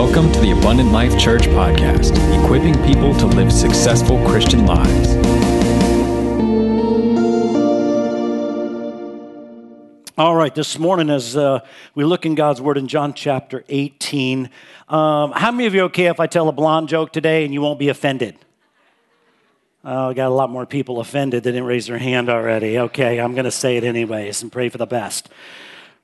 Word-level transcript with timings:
Welcome 0.00 0.30
to 0.30 0.38
the 0.38 0.52
Abundant 0.52 0.92
Life 0.92 1.18
Church 1.18 1.42
podcast, 1.48 2.12
equipping 2.44 2.72
people 2.84 3.12
to 3.16 3.26
live 3.26 3.52
successful 3.52 4.24
Christian 4.28 4.64
lives. 4.64 5.08
All 10.16 10.36
right, 10.36 10.54
this 10.54 10.78
morning 10.78 11.10
as 11.10 11.36
uh, 11.36 11.66
we 11.96 12.04
look 12.04 12.24
in 12.24 12.36
God's 12.36 12.60
Word 12.60 12.78
in 12.78 12.86
John 12.86 13.12
chapter 13.12 13.64
18, 13.68 14.50
um, 14.88 15.32
how 15.32 15.50
many 15.50 15.66
of 15.66 15.74
you 15.74 15.82
okay 15.86 16.06
if 16.06 16.20
I 16.20 16.28
tell 16.28 16.48
a 16.48 16.52
blonde 16.52 16.88
joke 16.88 17.12
today 17.12 17.44
and 17.44 17.52
you 17.52 17.60
won't 17.60 17.80
be 17.80 17.88
offended? 17.88 18.38
Oh, 19.82 20.10
I 20.10 20.14
got 20.14 20.28
a 20.28 20.34
lot 20.34 20.48
more 20.48 20.64
people 20.64 21.00
offended 21.00 21.42
that 21.42 21.50
didn't 21.50 21.66
raise 21.66 21.88
their 21.88 21.98
hand 21.98 22.28
already. 22.28 22.78
Okay, 22.78 23.18
I'm 23.18 23.34
going 23.34 23.46
to 23.46 23.50
say 23.50 23.76
it 23.76 23.82
anyways 23.82 24.42
and 24.42 24.52
pray 24.52 24.68
for 24.68 24.78
the 24.78 24.86
best. 24.86 25.28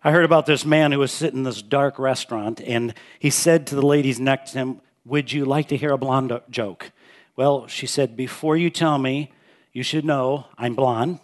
I 0.07 0.11
heard 0.11 0.27
about 0.27 0.45
this 0.45 0.66
man 0.66 0.93
who 0.93 0.98
was 0.98 1.12
sitting 1.12 1.39
in 1.39 1.45
this 1.45 1.62
dark 1.62 1.98
restaurant, 1.98 2.61
and 2.61 2.93
he 3.18 3.30
said 3.30 3.66
to 3.68 3.75
the 3.75 3.86
ladies 3.86 4.21
next 4.21 4.50
to 4.50 4.59
him, 4.59 4.80
Would 5.07 5.32
you 5.32 5.46
like 5.46 5.68
to 5.68 5.79
hear 5.79 5.93
a 5.93 5.96
blonde 5.96 6.39
joke? 6.50 6.93
Well, 7.36 7.67
she 7.68 7.86
said, 7.86 8.14
Before 8.14 8.54
you 8.54 8.68
tell 8.68 8.98
me, 8.98 9.32
you 9.72 9.82
should 9.82 10.04
know 10.04 10.45
I'm 10.59 10.75
blonde, 10.75 11.21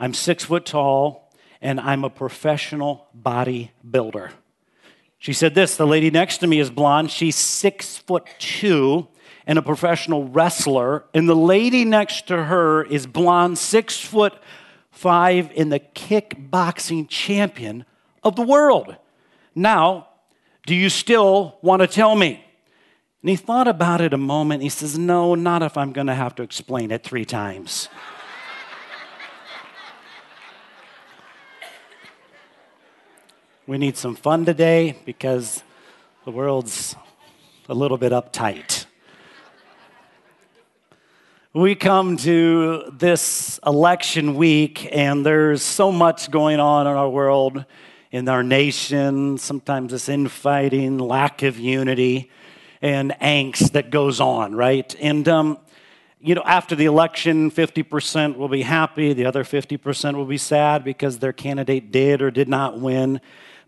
I'm 0.00 0.14
six 0.14 0.44
foot 0.44 0.64
tall, 0.64 1.30
and 1.60 1.78
I'm 1.78 2.04
a 2.04 2.10
professional 2.10 3.06
bodybuilder. 3.14 4.30
She 5.18 5.34
said 5.34 5.54
this 5.54 5.76
the 5.76 5.86
lady 5.86 6.10
next 6.10 6.38
to 6.38 6.46
me 6.46 6.58
is 6.58 6.70
blonde, 6.70 7.10
she's 7.10 7.36
six 7.36 7.98
foot 7.98 8.26
two 8.38 9.08
and 9.46 9.58
a 9.58 9.62
professional 9.62 10.26
wrestler, 10.26 11.04
and 11.12 11.28
the 11.28 11.36
lady 11.36 11.84
next 11.84 12.28
to 12.28 12.44
her 12.44 12.82
is 12.82 13.06
blonde, 13.06 13.58
six 13.58 14.00
foot 14.00 14.32
five, 14.90 15.50
and 15.54 15.70
the 15.70 15.80
kickboxing 15.80 17.10
champion 17.10 17.84
of 18.26 18.36
the 18.36 18.42
world. 18.42 18.96
Now, 19.54 20.08
do 20.66 20.74
you 20.74 20.90
still 20.90 21.58
want 21.62 21.80
to 21.80 21.86
tell 21.86 22.16
me? 22.16 22.44
And 23.22 23.30
he 23.30 23.36
thought 23.36 23.68
about 23.68 24.00
it 24.00 24.12
a 24.12 24.18
moment. 24.18 24.62
He 24.62 24.68
says, 24.68 24.98
No, 24.98 25.34
not 25.34 25.62
if 25.62 25.76
I'm 25.76 25.92
going 25.92 26.08
to 26.08 26.14
have 26.14 26.34
to 26.36 26.42
explain 26.42 26.90
it 26.90 27.02
three 27.04 27.24
times. 27.24 27.88
we 33.66 33.78
need 33.78 33.96
some 33.96 34.14
fun 34.14 34.44
today 34.44 34.96
because 35.04 35.62
the 36.24 36.30
world's 36.30 36.94
a 37.68 37.74
little 37.74 37.98
bit 37.98 38.12
uptight. 38.12 38.86
We 41.52 41.74
come 41.74 42.16
to 42.18 42.92
this 42.92 43.58
election 43.66 44.34
week, 44.34 44.88
and 44.92 45.24
there's 45.24 45.62
so 45.62 45.90
much 45.90 46.30
going 46.30 46.60
on 46.60 46.86
in 46.86 46.92
our 46.92 47.08
world 47.08 47.64
in 48.10 48.28
our 48.28 48.42
nation. 48.42 49.38
Sometimes 49.38 49.92
it's 49.92 50.08
infighting, 50.08 50.98
lack 50.98 51.42
of 51.42 51.58
unity, 51.58 52.30
and 52.82 53.12
angst 53.20 53.72
that 53.72 53.90
goes 53.90 54.20
on, 54.20 54.54
right? 54.54 54.94
And, 55.00 55.26
um, 55.28 55.58
you 56.20 56.34
know, 56.34 56.42
after 56.44 56.74
the 56.74 56.86
election, 56.86 57.50
50% 57.50 58.36
will 58.36 58.48
be 58.48 58.62
happy, 58.62 59.12
the 59.12 59.26
other 59.26 59.44
50% 59.44 60.14
will 60.14 60.24
be 60.24 60.38
sad 60.38 60.84
because 60.84 61.18
their 61.18 61.32
candidate 61.32 61.90
did 61.90 62.22
or 62.22 62.30
did 62.30 62.48
not 62.48 62.80
win. 62.80 63.20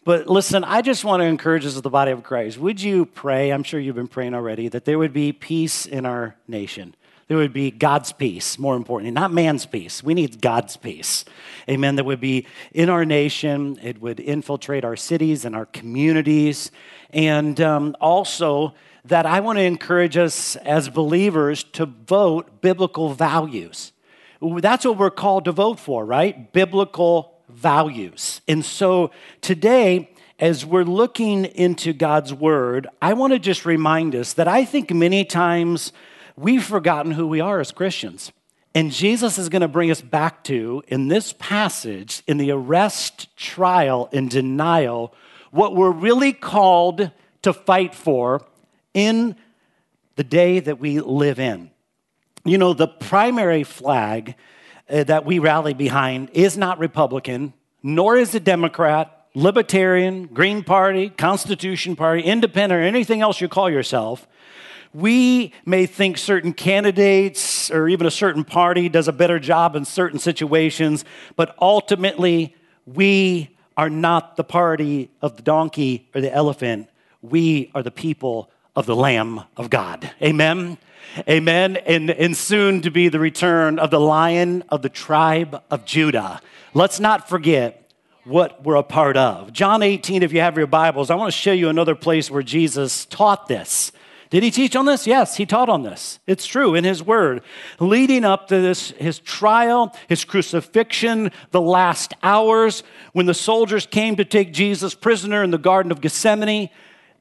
But 0.04 0.26
listen, 0.26 0.64
I 0.64 0.80
just 0.80 1.04
want 1.04 1.20
to 1.20 1.24
encourage 1.26 1.66
us 1.66 1.76
as 1.76 1.82
the 1.82 1.90
body 1.90 2.12
of 2.12 2.22
Christ. 2.22 2.58
Would 2.58 2.80
you 2.80 3.04
pray? 3.04 3.50
I'm 3.50 3.62
sure 3.62 3.78
you've 3.78 3.96
been 3.96 4.08
praying 4.08 4.34
already 4.34 4.68
that 4.68 4.84
there 4.84 4.98
would 4.98 5.12
be 5.12 5.32
peace 5.32 5.84
in 5.84 6.06
our 6.06 6.36
nation 6.46 6.94
there 7.28 7.36
would 7.36 7.52
be 7.52 7.70
God's 7.70 8.12
peace, 8.12 8.58
more 8.58 8.74
importantly, 8.74 9.12
not 9.12 9.32
man's 9.32 9.66
peace. 9.66 10.02
We 10.02 10.14
need 10.14 10.40
God's 10.40 10.76
peace. 10.76 11.24
Amen. 11.68 11.96
That 11.96 12.04
would 12.04 12.20
be 12.20 12.46
in 12.72 12.88
our 12.88 13.04
nation, 13.04 13.78
it 13.82 14.00
would 14.00 14.18
infiltrate 14.18 14.84
our 14.84 14.96
cities 14.96 15.44
and 15.44 15.54
our 15.54 15.66
communities. 15.66 16.70
And 17.10 17.60
um, 17.60 17.96
also, 18.00 18.74
that 19.04 19.26
I 19.26 19.40
want 19.40 19.58
to 19.58 19.62
encourage 19.62 20.16
us 20.16 20.56
as 20.56 20.88
believers 20.88 21.64
to 21.64 21.86
vote 21.86 22.60
biblical 22.60 23.14
values. 23.14 23.92
That's 24.40 24.84
what 24.84 24.98
we're 24.98 25.10
called 25.10 25.46
to 25.46 25.52
vote 25.52 25.78
for, 25.78 26.04
right? 26.04 26.52
Biblical 26.52 27.38
values. 27.48 28.40
And 28.46 28.64
so 28.64 29.10
today, 29.40 30.10
as 30.38 30.64
we're 30.64 30.84
looking 30.84 31.46
into 31.46 31.92
God's 31.92 32.32
word, 32.32 32.86
I 33.02 33.14
want 33.14 33.32
to 33.32 33.38
just 33.38 33.64
remind 33.64 34.14
us 34.14 34.34
that 34.34 34.46
I 34.46 34.64
think 34.64 34.92
many 34.92 35.24
times 35.24 35.92
we've 36.38 36.64
forgotten 36.64 37.12
who 37.12 37.26
we 37.26 37.40
are 37.40 37.60
as 37.60 37.72
Christians. 37.72 38.32
And 38.74 38.92
Jesus 38.92 39.38
is 39.38 39.48
going 39.48 39.62
to 39.62 39.68
bring 39.68 39.90
us 39.90 40.02
back 40.02 40.44
to, 40.44 40.82
in 40.88 41.08
this 41.08 41.34
passage, 41.38 42.22
in 42.26 42.36
the 42.36 42.50
arrest, 42.50 43.34
trial, 43.36 44.08
and 44.12 44.30
denial, 44.30 45.14
what 45.50 45.74
we're 45.74 45.90
really 45.90 46.32
called 46.32 47.10
to 47.42 47.52
fight 47.52 47.94
for 47.94 48.44
in 48.94 49.36
the 50.16 50.24
day 50.24 50.60
that 50.60 50.78
we 50.78 51.00
live 51.00 51.38
in. 51.38 51.70
You 52.44 52.58
know, 52.58 52.72
the 52.72 52.88
primary 52.88 53.64
flag 53.64 54.34
uh, 54.88 55.04
that 55.04 55.24
we 55.24 55.38
rally 55.38 55.74
behind 55.74 56.30
is 56.30 56.56
not 56.56 56.78
Republican, 56.78 57.54
nor 57.82 58.16
is 58.16 58.34
it 58.34 58.44
Democrat, 58.44 59.26
Libertarian, 59.34 60.26
Green 60.26 60.62
Party, 60.62 61.10
Constitution 61.10 61.96
Party, 61.96 62.22
Independent, 62.22 62.80
or 62.80 62.84
anything 62.84 63.20
else 63.20 63.40
you 63.40 63.48
call 63.48 63.70
yourself. 63.70 64.26
We 64.94 65.52
may 65.66 65.86
think 65.86 66.18
certain 66.18 66.52
candidates 66.52 67.70
or 67.70 67.88
even 67.88 68.06
a 68.06 68.10
certain 68.10 68.44
party 68.44 68.88
does 68.88 69.08
a 69.08 69.12
better 69.12 69.38
job 69.38 69.76
in 69.76 69.84
certain 69.84 70.18
situations, 70.18 71.04
but 71.36 71.54
ultimately, 71.60 72.54
we 72.86 73.56
are 73.76 73.90
not 73.90 74.36
the 74.36 74.44
party 74.44 75.10
of 75.22 75.36
the 75.36 75.42
donkey 75.42 76.08
or 76.14 76.20
the 76.20 76.32
elephant. 76.32 76.88
We 77.22 77.70
are 77.74 77.82
the 77.82 77.90
people 77.90 78.50
of 78.74 78.86
the 78.86 78.96
Lamb 78.96 79.42
of 79.56 79.70
God. 79.70 80.10
Amen. 80.22 80.78
Amen. 81.28 81.76
And, 81.78 82.10
and 82.10 82.36
soon 82.36 82.80
to 82.82 82.90
be 82.90 83.08
the 83.08 83.18
return 83.18 83.78
of 83.78 83.90
the 83.90 84.00
lion 84.00 84.64
of 84.68 84.82
the 84.82 84.88
tribe 84.88 85.62
of 85.70 85.84
Judah. 85.84 86.40
Let's 86.74 87.00
not 87.00 87.28
forget 87.28 87.90
what 88.24 88.62
we're 88.62 88.76
a 88.76 88.82
part 88.82 89.16
of. 89.16 89.52
John 89.52 89.82
18, 89.82 90.22
if 90.22 90.32
you 90.32 90.40
have 90.40 90.56
your 90.56 90.66
Bibles, 90.66 91.10
I 91.10 91.14
want 91.14 91.32
to 91.32 91.38
show 91.38 91.52
you 91.52 91.68
another 91.68 91.94
place 91.94 92.30
where 92.30 92.42
Jesus 92.42 93.06
taught 93.06 93.48
this. 93.48 93.90
Did 94.30 94.42
he 94.42 94.50
teach 94.50 94.76
on 94.76 94.84
this? 94.84 95.06
Yes, 95.06 95.36
he 95.36 95.46
taught 95.46 95.68
on 95.68 95.82
this. 95.82 96.18
It's 96.26 96.46
true 96.46 96.74
in 96.74 96.84
his 96.84 97.02
word. 97.02 97.42
Leading 97.80 98.24
up 98.24 98.48
to 98.48 98.60
this, 98.60 98.90
his 98.90 99.18
trial, 99.18 99.96
his 100.08 100.24
crucifixion, 100.24 101.30
the 101.50 101.60
last 101.60 102.12
hours, 102.22 102.82
when 103.12 103.26
the 103.26 103.34
soldiers 103.34 103.86
came 103.86 104.16
to 104.16 104.24
take 104.24 104.52
Jesus 104.52 104.94
prisoner 104.94 105.42
in 105.42 105.50
the 105.50 105.58
Garden 105.58 105.90
of 105.90 106.02
Gethsemane, 106.02 106.68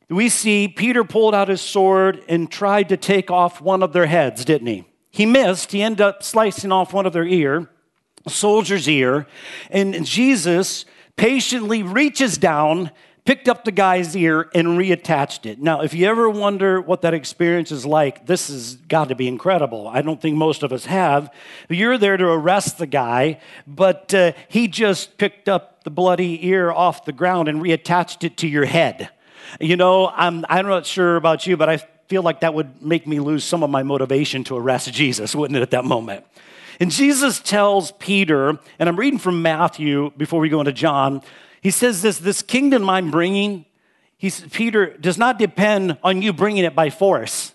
we 0.09 0.29
see 0.29 0.67
Peter 0.67 1.03
pulled 1.03 1.35
out 1.35 1.49
his 1.49 1.61
sword 1.61 2.23
and 2.27 2.51
tried 2.51 2.89
to 2.89 2.97
take 2.97 3.31
off 3.31 3.61
one 3.61 3.83
of 3.83 3.93
their 3.93 4.05
heads, 4.05 4.43
didn't 4.45 4.67
he? 4.67 4.85
He 5.09 5.25
missed. 5.25 5.71
He 5.71 5.81
ended 5.81 6.01
up 6.01 6.23
slicing 6.23 6.71
off 6.71 6.93
one 6.93 7.05
of 7.05 7.13
their 7.13 7.25
ear, 7.25 7.69
a 8.25 8.29
soldier's 8.29 8.87
ear, 8.87 9.27
and 9.69 10.05
Jesus 10.05 10.85
patiently 11.15 11.83
reaches 11.83 12.37
down 12.37 12.91
picked 13.27 13.49
up 13.49 13.65
the 13.65 13.71
guy's 13.73 14.15
ear 14.15 14.49
and 14.55 14.69
reattached 14.69 15.45
it. 15.45 15.59
Now, 15.59 15.81
if 15.81 15.93
you 15.93 16.07
ever 16.07 16.29
wonder 16.29 16.79
what 16.79 17.01
that 17.01 17.13
experience 17.13 17.73
is 17.73 17.85
like, 17.85 18.25
this 18.25 18.47
has 18.47 18.77
got 18.87 19.09
to 19.09 19.15
be 19.15 19.27
incredible. 19.27 19.85
I 19.85 20.01
don't 20.01 20.21
think 20.21 20.37
most 20.37 20.63
of 20.63 20.71
us 20.71 20.85
have. 20.85 21.29
You're 21.67 21.97
there 21.97 22.15
to 22.15 22.25
arrest 22.25 22.77
the 22.77 22.87
guy, 22.87 23.41
but 23.67 24.13
uh, 24.13 24.31
he 24.47 24.69
just 24.69 25.17
picked 25.17 25.49
up 25.49 25.83
the 25.83 25.89
bloody 25.89 26.47
ear 26.47 26.71
off 26.71 27.03
the 27.03 27.11
ground 27.11 27.49
and 27.49 27.61
reattached 27.61 28.23
it 28.23 28.37
to 28.37 28.47
your 28.47 28.63
head. 28.63 29.09
You 29.59 29.75
know, 29.75 30.07
I'm, 30.07 30.45
I'm 30.47 30.65
not 30.65 30.85
sure 30.85 31.17
about 31.17 31.45
you, 31.45 31.57
but 31.57 31.67
I 31.67 31.77
feel 32.07 32.21
like 32.21 32.39
that 32.39 32.53
would 32.53 32.81
make 32.81 33.05
me 33.05 33.19
lose 33.19 33.43
some 33.43 33.61
of 33.61 33.69
my 33.69 33.83
motivation 33.83 34.45
to 34.45 34.55
arrest 34.55 34.93
Jesus, 34.93 35.35
wouldn't 35.35 35.57
it, 35.57 35.61
at 35.61 35.71
that 35.71 35.83
moment? 35.83 36.23
And 36.79 36.91
Jesus 36.91 37.41
tells 37.41 37.91
Peter, 37.91 38.57
and 38.79 38.87
I'm 38.87 38.95
reading 38.95 39.19
from 39.19 39.41
Matthew 39.41 40.11
before 40.15 40.39
we 40.39 40.47
go 40.47 40.61
into 40.61 40.71
John, 40.71 41.21
he 41.67 41.71
says 41.71 42.01
this 42.01 42.19
this 42.19 42.41
kingdom 42.41 42.89
I'm 42.89 43.11
bringing, 43.11 43.65
he, 44.15 44.31
Peter, 44.31 44.95
does 44.95 45.17
not 45.17 45.37
depend 45.37 45.97
on 46.01 46.21
you 46.21 46.31
bringing 46.31 46.63
it 46.63 46.73
by 46.73 46.89
force, 46.89 47.53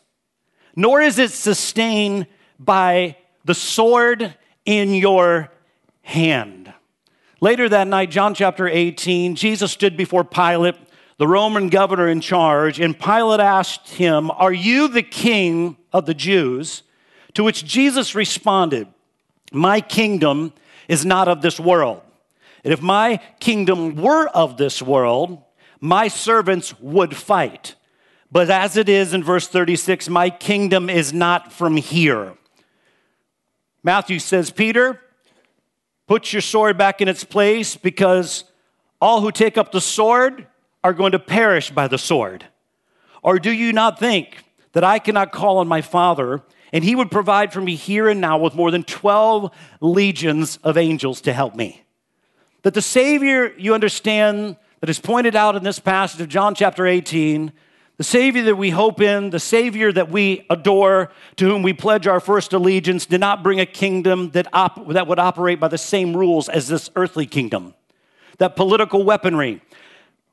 nor 0.76 1.00
is 1.00 1.18
it 1.18 1.30
sustained 1.30 2.26
by 2.60 3.16
the 3.46 3.54
sword 3.54 4.34
in 4.66 4.92
your 4.94 5.50
hand. 6.02 6.74
Later 7.40 7.70
that 7.70 7.88
night, 7.88 8.10
John 8.10 8.34
chapter 8.34 8.68
18, 8.68 9.34
Jesus 9.34 9.72
stood 9.72 9.96
before 9.96 10.24
Pilate, 10.24 10.74
the 11.16 11.26
Roman 11.26 11.70
governor 11.70 12.06
in 12.06 12.20
charge, 12.20 12.80
and 12.80 13.00
Pilate 13.00 13.40
asked 13.40 13.92
him, 13.92 14.30
Are 14.30 14.52
you 14.52 14.88
the 14.88 15.02
king 15.02 15.78
of 15.90 16.04
the 16.04 16.12
Jews? 16.12 16.82
To 17.32 17.44
which 17.44 17.64
Jesus 17.64 18.14
responded, 18.14 18.88
My 19.54 19.80
kingdom 19.80 20.52
is 20.86 21.06
not 21.06 21.28
of 21.28 21.40
this 21.40 21.58
world. 21.58 22.02
And 22.64 22.72
if 22.72 22.80
my 22.80 23.20
kingdom 23.40 23.96
were 23.96 24.28
of 24.28 24.56
this 24.56 24.80
world, 24.80 25.42
my 25.80 26.08
servants 26.08 26.78
would 26.80 27.16
fight. 27.16 27.74
But 28.30 28.50
as 28.50 28.76
it 28.76 28.88
is 28.88 29.12
in 29.12 29.24
verse 29.24 29.48
36, 29.48 30.08
my 30.08 30.30
kingdom 30.30 30.88
is 30.88 31.12
not 31.12 31.52
from 31.52 31.76
here. 31.76 32.34
Matthew 33.82 34.20
says, 34.20 34.50
Peter, 34.50 35.00
put 36.06 36.32
your 36.32 36.40
sword 36.40 36.78
back 36.78 37.00
in 37.00 37.08
its 37.08 37.24
place 37.24 37.76
because 37.76 38.44
all 39.00 39.20
who 39.20 39.32
take 39.32 39.58
up 39.58 39.72
the 39.72 39.80
sword 39.80 40.46
are 40.84 40.92
going 40.92 41.12
to 41.12 41.18
perish 41.18 41.70
by 41.70 41.88
the 41.88 41.98
sword. 41.98 42.46
Or 43.22 43.38
do 43.38 43.50
you 43.50 43.72
not 43.72 43.98
think 43.98 44.44
that 44.72 44.84
I 44.84 44.98
cannot 44.98 45.32
call 45.32 45.58
on 45.58 45.68
my 45.68 45.82
Father, 45.82 46.42
and 46.72 46.82
he 46.82 46.94
would 46.94 47.10
provide 47.10 47.52
for 47.52 47.60
me 47.60 47.74
here 47.74 48.08
and 48.08 48.20
now 48.20 48.38
with 48.38 48.54
more 48.54 48.70
than 48.70 48.84
12 48.84 49.50
legions 49.80 50.58
of 50.62 50.76
angels 50.76 51.20
to 51.22 51.32
help 51.32 51.54
me? 51.54 51.81
That 52.62 52.74
the 52.74 52.82
Savior, 52.82 53.52
you 53.58 53.74
understand, 53.74 54.56
that 54.80 54.88
is 54.88 55.00
pointed 55.00 55.34
out 55.34 55.56
in 55.56 55.64
this 55.64 55.78
passage 55.78 56.20
of 56.20 56.28
John 56.28 56.54
chapter 56.54 56.86
18, 56.86 57.52
the 57.96 58.04
Savior 58.04 58.42
that 58.44 58.56
we 58.56 58.70
hope 58.70 59.00
in, 59.00 59.30
the 59.30 59.40
Savior 59.40 59.92
that 59.92 60.10
we 60.10 60.46
adore, 60.48 61.10
to 61.36 61.44
whom 61.44 61.62
we 61.62 61.72
pledge 61.72 62.06
our 62.06 62.20
first 62.20 62.52
allegiance, 62.52 63.06
did 63.06 63.20
not 63.20 63.42
bring 63.42 63.60
a 63.60 63.66
kingdom 63.66 64.30
that, 64.30 64.46
op- 64.52 64.88
that 64.88 65.06
would 65.06 65.18
operate 65.18 65.60
by 65.60 65.68
the 65.68 65.78
same 65.78 66.16
rules 66.16 66.48
as 66.48 66.68
this 66.68 66.88
earthly 66.96 67.26
kingdom. 67.26 67.74
That 68.38 68.56
political 68.56 69.04
weaponry, 69.04 69.60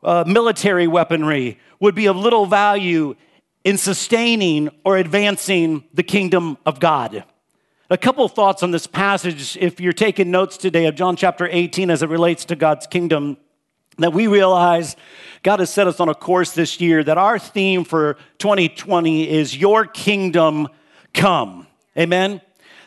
uh, 0.03 0.23
military 0.25 0.87
weaponry, 0.87 1.59
would 1.79 1.95
be 1.95 2.05
of 2.05 2.15
little 2.15 2.45
value 2.45 3.15
in 3.63 3.77
sustaining 3.77 4.69
or 4.83 4.97
advancing 4.97 5.83
the 5.93 6.03
kingdom 6.03 6.57
of 6.65 6.79
God. 6.79 7.23
A 7.91 7.97
couple 7.97 8.27
thoughts 8.27 8.61
on 8.61 8.69
this 8.69 8.85
passage, 8.85 9.57
if 9.59 9.79
you're 9.79 9.93
taking 9.93 10.29
notes 10.29 10.57
today 10.57 10.85
of 10.85 10.93
John 10.93 11.15
chapter 11.15 11.49
18 11.49 11.89
as 11.89 12.03
it 12.03 12.09
relates 12.09 12.45
to 12.45 12.55
God's 12.55 12.85
kingdom, 12.85 13.35
that 13.97 14.13
we 14.13 14.27
realize 14.27 14.95
God 15.41 15.59
has 15.59 15.73
set 15.73 15.87
us 15.87 15.99
on 15.99 16.07
a 16.07 16.13
course 16.13 16.51
this 16.51 16.79
year 16.79 17.03
that 17.03 17.17
our 17.17 17.39
theme 17.39 17.83
for 17.83 18.17
2020 18.37 19.27
is 19.27 19.57
Your 19.57 19.85
Kingdom 19.85 20.67
Come. 21.15 21.65
Amen? 21.97 22.41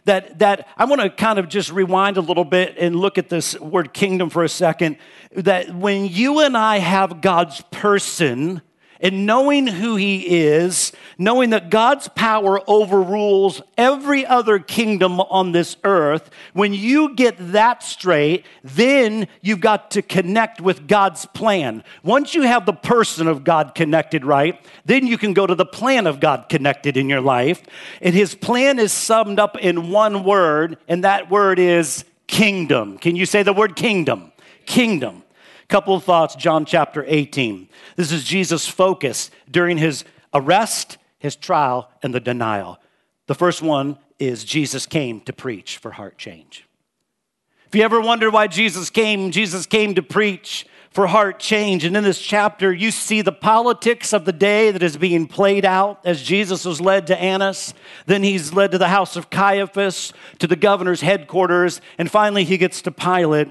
That, 0.05 0.39
that 0.39 0.69
I 0.77 0.85
want 0.85 1.01
to 1.01 1.11
kind 1.11 1.41
of 1.41 1.49
just 1.49 1.73
rewind 1.73 2.17
a 2.17 2.21
little 2.21 2.45
bit 2.45 2.77
and 2.79 2.95
look 2.95 3.19
at 3.19 3.29
this 3.29 3.59
word 3.59 3.93
kingdom 3.93 4.31
for 4.31 4.45
a 4.45 4.49
second. 4.49 4.99
That 5.33 5.75
when 5.75 6.07
you 6.07 6.39
and 6.39 6.57
I 6.57 6.79
have 6.79 7.21
God's 7.21 7.61
person, 7.73 8.63
and 9.03 9.27
knowing 9.27 9.67
who 9.67 9.97
he 9.97 10.43
is, 10.45 10.93
knowing 11.19 11.51
that 11.51 11.71
God's 11.71 12.07
power 12.09 12.61
overrules 12.69 13.61
every 13.77 14.25
other 14.25 14.61
kingdom 14.61 15.21
on 15.21 15.51
this 15.51 15.77
earth, 15.83 16.31
when 16.53 16.73
you 16.73 17.15
get 17.15 17.35
that 17.53 17.83
straight, 17.83 18.47
then 18.63 19.27
you've 19.41 19.61
got 19.61 19.91
to 19.91 20.03
connect 20.03 20.61
with 20.61 20.87
God's 20.87 21.27
plan. 21.27 21.83
Once 22.05 22.35
you 22.35 22.43
have 22.43 22.65
the 22.65 22.73
person 22.73 23.27
of 23.27 23.43
God 23.43 23.75
connected 23.75 24.25
right, 24.25 24.65
then 24.85 25.07
you 25.07 25.19
can 25.19 25.35
go 25.35 25.47
to 25.47 25.55
the 25.57 25.67
plan 25.67 26.07
of 26.07 26.21
God 26.21 26.49
connected 26.49 26.97
in 26.97 27.09
your 27.09 27.21
life. 27.21 27.63
And 28.01 28.15
his 28.15 28.37
plan 28.37 28.79
is 28.79 28.93
summed 28.93 29.41
up 29.41 29.59
in 29.59 29.91
one 29.91 30.23
word, 30.23 30.79
and 30.87 31.03
that 31.03 31.29
word 31.29 31.59
is 31.59 32.05
kingdom. 32.29 32.99
Can 32.99 33.17
you 33.17 33.27
say 33.27 33.43
the 33.43 33.53
word 33.53 33.75
kingdom? 33.75 34.31
Kingdom. 34.65 35.22
Couple 35.73 35.95
of 35.95 36.05
thoughts, 36.05 36.35
John 36.35 36.67
chapter 36.67 37.03
18. 37.09 37.67
This 37.97 38.13
is 38.13 38.25
Jesus' 38.25 38.69
focus 38.69 39.31
during 39.51 39.79
his 39.79 40.05
arrest, 40.35 40.99
his 41.19 41.35
trial, 41.35 41.91
and 42.03 42.13
the 42.13 42.21
denial. 42.21 42.79
The 43.27 43.35
first 43.35 43.63
one 43.63 43.97
is 44.19 44.45
Jesus 44.45 44.85
came 44.85 45.23
to 45.23 45.33
preach 45.33 45.79
for 45.79 45.93
heart 45.93 46.19
change. 46.19 46.69
If 47.69 47.75
you 47.75 47.85
ever 47.85 48.03
wonder 48.03 48.31
why 48.31 48.49
Jesus 48.49 48.91
came, 48.91 49.31
Jesus 49.31 49.65
came 49.65 49.95
to 49.95 50.03
preach 50.03 50.67
for 50.91 51.07
heart 51.07 51.39
change. 51.39 51.85
And 51.85 51.97
in 51.97 52.05
this 52.05 52.21
chapter, 52.21 52.71
you 52.71 52.91
see 52.91 53.23
the 53.23 53.33
politics 53.33 54.13
of 54.13 54.27
the 54.27 54.33
day 54.33 54.73
that 54.73 54.83
is 54.83 54.99
being 54.99 55.27
played 55.27 55.65
out 55.65 56.01
as 56.05 56.23
Jesus 56.23 56.67
was 56.67 56.83
led 56.83 57.07
to 57.07 57.19
Annas. 57.19 57.73
Then 58.05 58.23
he's 58.23 58.53
led 58.53 58.73
to 58.73 58.79
the 58.79 58.89
house 58.89 59.17
of 59.17 59.31
Caiaphas, 59.31 60.13
to 60.39 60.47
the 60.47 60.55
governor's 60.55 61.01
headquarters, 61.01 61.81
and 61.97 62.11
finally 62.11 62.45
he 62.45 62.59
gets 62.59 62.83
to 62.83 62.91
Pilate. 62.91 63.49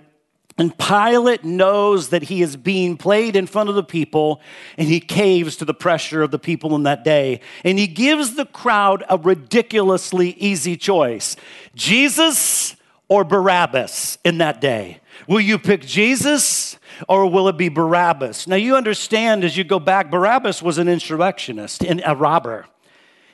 And 0.62 0.78
Pilate 0.78 1.44
knows 1.44 2.10
that 2.10 2.22
he 2.22 2.44
is 2.44 2.56
being 2.56 2.96
played 2.96 3.36
in 3.36 3.48
front 3.48 3.69
of 3.69 3.74
the 3.74 3.84
people, 3.84 4.42
and 4.78 4.88
he 4.88 5.00
caves 5.00 5.56
to 5.56 5.66
the 5.66 5.74
pressure 5.74 6.22
of 6.22 6.30
the 6.30 6.38
people 6.38 6.75
in 6.75 6.84
that 6.84 7.04
day. 7.04 7.42
And 7.63 7.80
he 7.80 7.88
gives 7.88 8.36
the 8.36 8.46
crowd 8.46 9.04
a 9.10 9.18
ridiculously 9.18 10.34
easy 10.34 10.78
choice 10.78 11.36
Jesus 11.74 12.75
or 13.08 13.24
Barabbas 13.24 14.19
in 14.24 14.38
that 14.38 14.62
day. 14.62 15.00
Will 15.28 15.42
you 15.42 15.58
pick 15.58 15.81
Jesus 15.81 16.78
or 17.10 17.28
will 17.28 17.48
it 17.48 17.58
be 17.58 17.69
Barabbas? 17.69 18.46
Now, 18.46 18.56
you 18.56 18.75
understand 18.75 19.44
as 19.44 19.58
you 19.58 19.63
go 19.63 19.80
back, 19.80 20.12
Barabbas 20.12 20.62
was 20.62 20.78
an 20.78 20.88
insurrectionist 20.88 21.84
and 21.84 22.04
a 22.06 22.16
robber. 22.16 22.68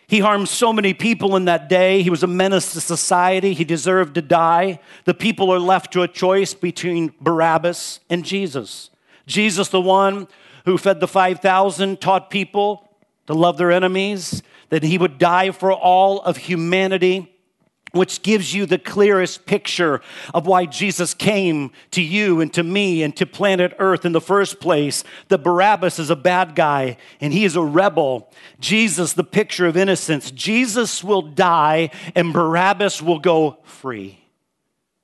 He 0.08 0.20
harmed 0.20 0.48
so 0.48 0.72
many 0.72 0.94
people 0.94 1.36
in 1.36 1.46
that 1.46 1.68
day. 1.68 2.02
He 2.02 2.10
was 2.10 2.24
a 2.24 2.28
menace 2.28 2.72
to 2.74 2.82
society. 2.82 3.54
He 3.54 3.66
deserved 3.66 4.16
to 4.16 4.22
die. 4.22 4.80
The 5.04 5.14
people 5.14 5.52
are 5.52 5.60
left 5.60 5.92
to 5.94 6.02
a 6.02 6.08
choice 6.08 6.54
between 6.54 7.14
Barabbas 7.20 8.00
and 8.10 8.24
Jesus. 8.24 8.90
Jesus, 9.26 9.68
the 9.68 9.82
one 9.82 10.30
who 10.64 10.78
fed 10.78 11.02
the 11.02 11.08
5,000, 11.08 12.00
taught 12.00 12.30
people 12.30 12.90
to 13.26 13.34
love 13.34 13.58
their 13.58 13.72
enemies, 13.72 14.42
that 14.70 14.84
he 14.84 14.98
would 14.98 15.18
die 15.18 15.52
for 15.52 15.74
all 15.74 16.22
of 16.22 16.38
humanity 16.38 17.37
which 17.98 18.22
gives 18.22 18.54
you 18.54 18.66
the 18.66 18.78
clearest 18.78 19.46
picture 19.46 20.02
of 20.34 20.48
why 20.48 20.66
Jesus 20.66 21.14
came 21.14 21.72
to 21.92 22.02
you 22.02 22.40
and 22.40 22.54
to 22.54 22.64
me 22.64 23.04
and 23.04 23.16
to 23.18 23.26
planet 23.26 23.76
Earth 23.80 24.06
in 24.06 24.12
the 24.12 24.22
first 24.22 24.60
place. 24.60 25.04
That 25.30 25.40
Barabbas 25.40 26.00
is 26.00 26.10
a 26.10 26.16
bad 26.16 26.56
guy 26.56 26.98
and 27.20 27.34
he 27.34 27.46
is 27.46 27.56
a 27.56 27.64
rebel. 27.64 28.32
Jesus, 28.60 29.14
the 29.14 29.24
picture 29.24 29.66
of 29.66 29.76
innocence. 29.76 30.32
Jesus 30.32 31.04
will 31.04 31.22
die 31.22 31.90
and 32.16 32.34
Barabbas 32.34 33.02
will 33.02 33.20
go 33.20 33.58
free. 33.64 34.27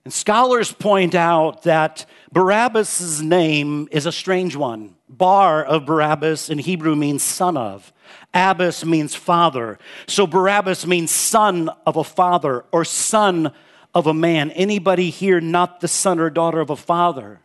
And 0.05 0.13
scholars 0.13 0.71
point 0.71 1.15
out 1.15 1.63
that 1.63 2.05
Barabbas' 2.31 3.21
name 3.21 3.87
is 3.89 4.05
a 4.05 4.11
strange 4.11 4.55
one. 4.55 4.95
Bar 5.07 5.63
of 5.63 5.85
Barabbas 5.85 6.49
in 6.49 6.57
Hebrew 6.57 6.95
means 6.95 7.23
son 7.23 7.55
of. 7.55 7.93
Abbas 8.33 8.83
means 8.83 9.15
father. 9.15 9.79
So 10.07 10.27
Barabbas 10.27 10.85
means 10.85 11.11
son 11.11 11.69
of 11.85 11.95
a 11.95 12.03
father 12.03 12.65
or 12.71 12.83
son 12.83 13.53
of 13.93 14.07
a 14.07 14.13
man. 14.13 14.51
Anybody 14.51 15.09
here 15.09 15.39
not 15.39 15.79
the 15.79 15.87
son 15.87 16.19
or 16.19 16.29
daughter 16.29 16.59
of 16.59 16.69
a 16.69 16.75
father? 16.75 17.39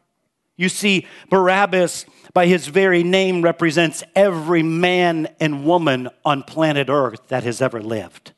You 0.56 0.68
see, 0.68 1.06
Barabbas, 1.30 2.06
by 2.32 2.46
his 2.46 2.66
very 2.66 3.04
name, 3.04 3.42
represents 3.42 4.02
every 4.16 4.64
man 4.64 5.28
and 5.38 5.64
woman 5.64 6.08
on 6.24 6.42
planet 6.42 6.88
Earth 6.90 7.28
that 7.28 7.44
has 7.44 7.62
ever 7.62 7.80
lived. 7.80 8.32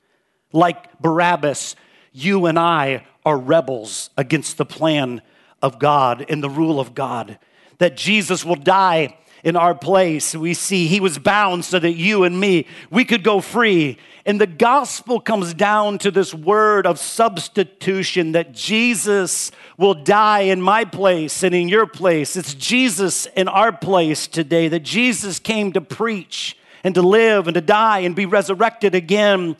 Like 0.52 1.00
Barabbas, 1.00 1.76
you 2.12 2.44
and 2.44 2.58
I 2.58 3.06
are 3.24 3.38
rebels 3.38 4.10
against 4.16 4.58
the 4.58 4.66
plan 4.66 5.22
of 5.62 5.78
God 5.78 6.24
and 6.28 6.42
the 6.42 6.50
rule 6.50 6.80
of 6.80 6.94
God. 6.94 7.38
That 7.78 7.96
Jesus 7.96 8.44
will 8.44 8.56
die 8.56 9.16
in 9.42 9.56
our 9.56 9.74
place. 9.74 10.34
We 10.34 10.54
see 10.54 10.86
he 10.86 11.00
was 11.00 11.18
bound 11.18 11.64
so 11.64 11.78
that 11.78 11.92
you 11.92 12.24
and 12.24 12.38
me, 12.38 12.66
we 12.90 13.04
could 13.04 13.24
go 13.24 13.40
free. 13.40 13.98
And 14.26 14.40
the 14.40 14.46
gospel 14.46 15.20
comes 15.20 15.54
down 15.54 15.98
to 15.98 16.10
this 16.10 16.34
word 16.34 16.86
of 16.86 16.98
substitution 16.98 18.32
that 18.32 18.52
Jesus 18.52 19.50
will 19.78 19.94
die 19.94 20.40
in 20.40 20.60
my 20.60 20.84
place 20.84 21.42
and 21.42 21.54
in 21.54 21.68
your 21.68 21.86
place. 21.86 22.36
It's 22.36 22.54
Jesus 22.54 23.26
in 23.26 23.48
our 23.48 23.72
place 23.72 24.26
today, 24.26 24.68
that 24.68 24.82
Jesus 24.82 25.38
came 25.38 25.72
to 25.72 25.80
preach 25.80 26.56
and 26.82 26.94
to 26.94 27.02
live 27.02 27.46
and 27.46 27.54
to 27.54 27.60
die 27.60 28.00
and 28.00 28.14
be 28.16 28.26
resurrected 28.26 28.94
again 28.94 29.56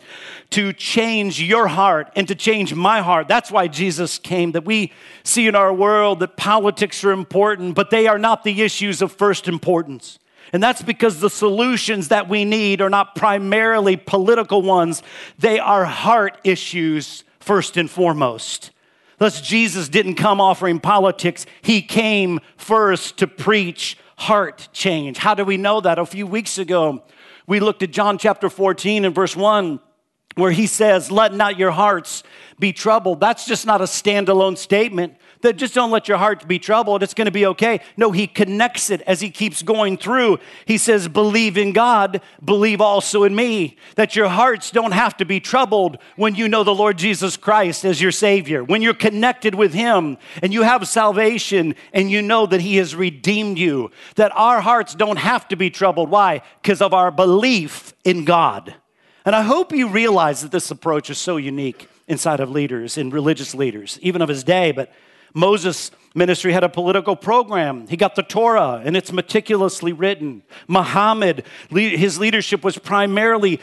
to 0.50 0.72
change 0.72 1.40
your 1.40 1.68
heart 1.68 2.10
and 2.16 2.26
to 2.28 2.34
change 2.34 2.74
my 2.74 3.00
heart. 3.00 3.28
That's 3.28 3.50
why 3.50 3.68
Jesus 3.68 4.18
came, 4.18 4.52
that 4.52 4.64
we 4.64 4.92
see 5.22 5.46
in 5.46 5.54
our 5.54 5.72
world 5.72 6.20
that 6.20 6.36
politics 6.36 7.04
are 7.04 7.12
important, 7.12 7.74
but 7.74 7.90
they 7.90 8.06
are 8.06 8.18
not 8.18 8.44
the 8.44 8.62
issues 8.62 9.02
of 9.02 9.12
first 9.12 9.48
importance. 9.48 10.18
And 10.52 10.62
that's 10.62 10.82
because 10.82 11.20
the 11.20 11.30
solutions 11.30 12.08
that 12.08 12.28
we 12.28 12.44
need 12.44 12.80
are 12.80 12.90
not 12.90 13.14
primarily 13.14 13.96
political 13.96 14.62
ones, 14.62 15.02
they 15.38 15.58
are 15.58 15.84
heart 15.84 16.38
issues 16.42 17.24
first 17.38 17.76
and 17.76 17.88
foremost. 17.88 18.70
Thus, 19.18 19.40
Jesus 19.42 19.88
didn't 19.88 20.14
come 20.14 20.40
offering 20.40 20.80
politics, 20.80 21.46
He 21.62 21.82
came 21.82 22.40
first 22.56 23.18
to 23.18 23.26
preach 23.26 23.98
heart 24.20 24.68
change. 24.74 25.16
How 25.16 25.34
do 25.34 25.46
we 25.46 25.56
know 25.56 25.80
that? 25.80 25.98
A 25.98 26.04
few 26.04 26.26
weeks 26.26 26.58
ago, 26.58 27.02
we 27.46 27.58
looked 27.58 27.82
at 27.82 27.90
John 27.90 28.18
chapter 28.18 28.50
14 28.50 29.06
and 29.06 29.14
verse 29.14 29.34
1 29.34 29.80
where 30.34 30.50
he 30.50 30.66
says, 30.66 31.10
Let 31.10 31.32
not 31.32 31.58
your 31.58 31.70
hearts 31.70 32.22
be 32.58 32.74
troubled. 32.74 33.18
That's 33.18 33.46
just 33.46 33.64
not 33.64 33.80
a 33.80 33.84
standalone 33.84 34.58
statement 34.58 35.14
that 35.42 35.56
just 35.56 35.75
don't 35.75 35.90
let 35.90 36.09
your 36.09 36.18
heart 36.18 36.47
be 36.47 36.59
troubled. 36.59 37.02
It's 37.02 37.14
going 37.14 37.26
to 37.26 37.30
be 37.30 37.47
okay. 37.47 37.80
No, 37.97 38.11
he 38.11 38.26
connects 38.26 38.90
it 38.90 39.00
as 39.02 39.20
he 39.20 39.30
keeps 39.30 39.62
going 39.62 39.97
through. 39.97 40.38
He 40.64 40.78
says, 40.78 41.09
Believe 41.09 41.56
in 41.56 41.73
God, 41.73 42.20
believe 42.44 42.80
also 42.80 43.25
in 43.25 43.35
me. 43.35 43.76
That 43.97 44.16
your 44.16 44.28
hearts 44.28 44.70
don't 44.70 44.92
have 44.92 45.16
to 45.18 45.25
be 45.25 45.40
troubled 45.40 45.99
when 46.16 46.35
you 46.35 46.49
know 46.49 46.64
the 46.64 46.75
Lord 46.75 46.99
Jesus 46.99 47.37
Christ 47.37 47.85
as 47.85 48.00
your 48.00 48.12
Savior. 48.12 48.62
When 48.62 48.82
you're 48.82 48.94
connected 48.94 49.54
with 49.54 49.73
him 49.73 50.18
and 50.42 50.52
you 50.52 50.62
have 50.62 50.87
salvation 50.87 51.75
and 51.92 52.11
you 52.11 52.23
know 52.23 52.47
that 52.47 52.61
he 52.61 52.76
has 52.76 52.94
redeemed 52.94 53.59
you. 53.59 53.90
That 54.16 54.32
our 54.37 54.61
hearts 54.61 54.94
don't 54.94 55.18
have 55.18 55.49
to 55.49 55.56
be 55.56 55.70
troubled. 55.70 56.11
Why? 56.11 56.42
Because 56.62 56.82
of 56.82 56.92
our 56.92 57.11
belief 57.11 57.94
in 58.04 58.25
God. 58.25 58.75
And 59.25 59.35
I 59.35 59.42
hope 59.42 59.73
you 59.73 59.88
realize 59.88 60.42
that 60.42 60.52
this 60.52 60.70
approach 60.70 61.11
is 61.11 61.18
so 61.18 61.37
unique 61.37 61.88
inside 62.09 62.40
of 62.40 62.50
leaders 62.50 62.99
and 62.99 63.12
religious 63.12 63.54
leaders, 63.54 63.99
even 64.02 64.23
of 64.23 64.28
his 64.28 64.42
day, 64.42 64.73
but 64.73 64.92
Moses' 65.34 65.90
ministry 66.14 66.52
had 66.52 66.64
a 66.64 66.68
political 66.68 67.16
program. 67.16 67.87
He 67.87 67.96
got 67.96 68.14
the 68.14 68.22
Torah, 68.22 68.82
and 68.84 68.96
it's 68.96 69.12
meticulously 69.12 69.92
written. 69.92 70.42
Muhammad, 70.66 71.44
his 71.70 72.18
leadership 72.18 72.64
was 72.64 72.78
primarily 72.78 73.60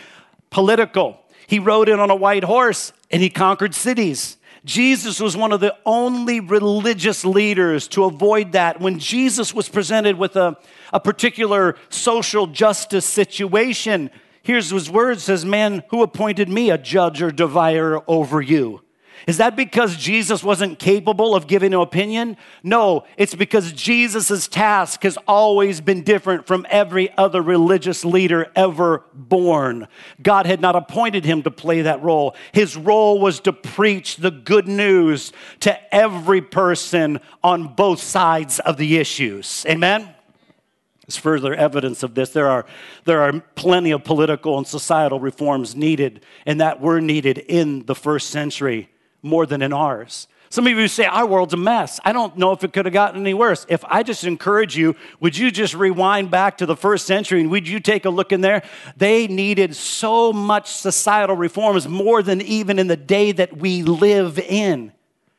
political. 0.49 1.19
He 1.47 1.59
rode 1.59 1.89
in 1.89 1.99
on 1.99 2.09
a 2.09 2.15
white 2.15 2.43
horse 2.43 2.93
and 3.09 3.21
he 3.21 3.29
conquered 3.29 3.73
cities. 3.73 4.37
Jesus 4.65 5.21
was 5.21 5.37
one 5.37 5.53
of 5.53 5.61
the 5.61 5.75
only 5.85 6.41
religious 6.41 7.23
leaders 7.23 7.87
to 7.89 8.03
avoid 8.03 8.51
that. 8.51 8.81
When 8.81 8.99
Jesus 8.99 9.53
was 9.53 9.69
presented 9.69 10.17
with 10.17 10.35
a, 10.35 10.57
a 10.91 10.99
particular 10.99 11.77
social 11.89 12.47
justice 12.47 13.05
situation, 13.05 14.09
here's 14.43 14.71
his 14.71 14.89
words 14.89 15.23
says, 15.23 15.45
Man, 15.45 15.83
who 15.89 16.03
appointed 16.03 16.49
me 16.49 16.69
a 16.69 16.77
judge 16.77 17.21
or 17.21 17.31
divider 17.31 18.01
over 18.09 18.41
you? 18.41 18.81
Is 19.25 19.37
that 19.37 19.55
because 19.55 19.95
Jesus 19.97 20.43
wasn't 20.43 20.79
capable 20.79 21.35
of 21.35 21.47
giving 21.47 21.73
an 21.73 21.79
opinion? 21.79 22.37
No, 22.61 23.05
it's 23.17 23.33
because 23.33 23.73
Jesus' 23.73 24.47
task 24.47 25.03
has 25.03 25.17
always 25.27 25.81
been 25.81 26.03
different 26.03 26.45
from 26.45 26.65
every 26.69 27.15
other 27.17 27.41
religious 27.41 28.05
leader 28.05 28.51
ever 28.55 29.03
born. 29.13 29.87
God 30.21 30.45
had 30.45 30.61
not 30.61 30.75
appointed 30.75 31.25
him 31.25 31.41
to 31.43 31.51
play 31.51 31.81
that 31.81 32.03
role. 32.03 32.35
His 32.51 32.77
role 32.77 33.19
was 33.19 33.39
to 33.41 33.53
preach 33.53 34.17
the 34.17 34.31
good 34.31 34.67
news 34.67 35.31
to 35.61 35.95
every 35.95 36.41
person 36.41 37.19
on 37.43 37.73
both 37.73 38.01
sides 38.01 38.59
of 38.59 38.77
the 38.77 38.97
issues. 38.97 39.65
Amen? 39.67 40.13
As 41.07 41.15
further 41.15 41.53
evidence 41.53 42.03
of 42.03 42.15
this, 42.15 42.31
there 42.31 42.49
are, 42.49 42.65
there 43.05 43.21
are 43.21 43.39
plenty 43.55 43.91
of 43.91 44.03
political 44.03 44.57
and 44.57 44.67
societal 44.67 45.21
reforms 45.21 45.73
needed, 45.73 46.25
and 46.45 46.59
that 46.59 46.81
were 46.81 46.99
needed 46.99 47.37
in 47.37 47.85
the 47.85 47.95
first 47.95 48.29
century 48.29 48.89
more 49.21 49.45
than 49.45 49.61
in 49.61 49.73
ours. 49.73 50.27
Some 50.49 50.65
of 50.65 50.73
you 50.73 50.87
say, 50.87 51.05
Our 51.05 51.25
world's 51.25 51.53
a 51.53 51.57
mess. 51.57 51.99
I 52.05 52.13
don't 52.13 52.37
know 52.37 52.51
if 52.51 52.63
it 52.63 52.71
could 52.71 52.85
have 52.85 52.93
gotten 52.93 53.21
any 53.21 53.33
worse. 53.33 53.65
If 53.69 53.83
I 53.85 54.03
just 54.03 54.23
encourage 54.23 54.77
you, 54.77 54.95
would 55.19 55.37
you 55.37 55.51
just 55.51 55.73
rewind 55.73 56.31
back 56.31 56.57
to 56.59 56.65
the 56.65 56.75
first 56.75 57.05
century 57.05 57.41
and 57.41 57.51
would 57.51 57.67
you 57.67 57.79
take 57.79 58.05
a 58.05 58.09
look 58.09 58.31
in 58.31 58.41
there? 58.41 58.63
They 58.95 59.27
needed 59.27 59.75
so 59.75 60.31
much 60.31 60.71
societal 60.71 61.35
reforms, 61.35 61.87
more 61.87 62.23
than 62.23 62.41
even 62.41 62.79
in 62.79 62.87
the 62.87 62.97
day 62.97 63.31
that 63.33 63.57
we 63.57 63.83
live 63.83 64.39
in. 64.39 64.93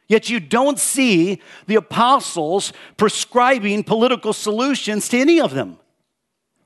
Yet 0.08 0.30
you 0.30 0.40
don't 0.40 0.78
see 0.78 1.40
the 1.66 1.76
apostles 1.76 2.72
prescribing 2.96 3.84
political 3.84 4.32
solutions 4.32 5.08
to 5.10 5.18
any 5.18 5.40
of 5.40 5.54
them. 5.54 5.78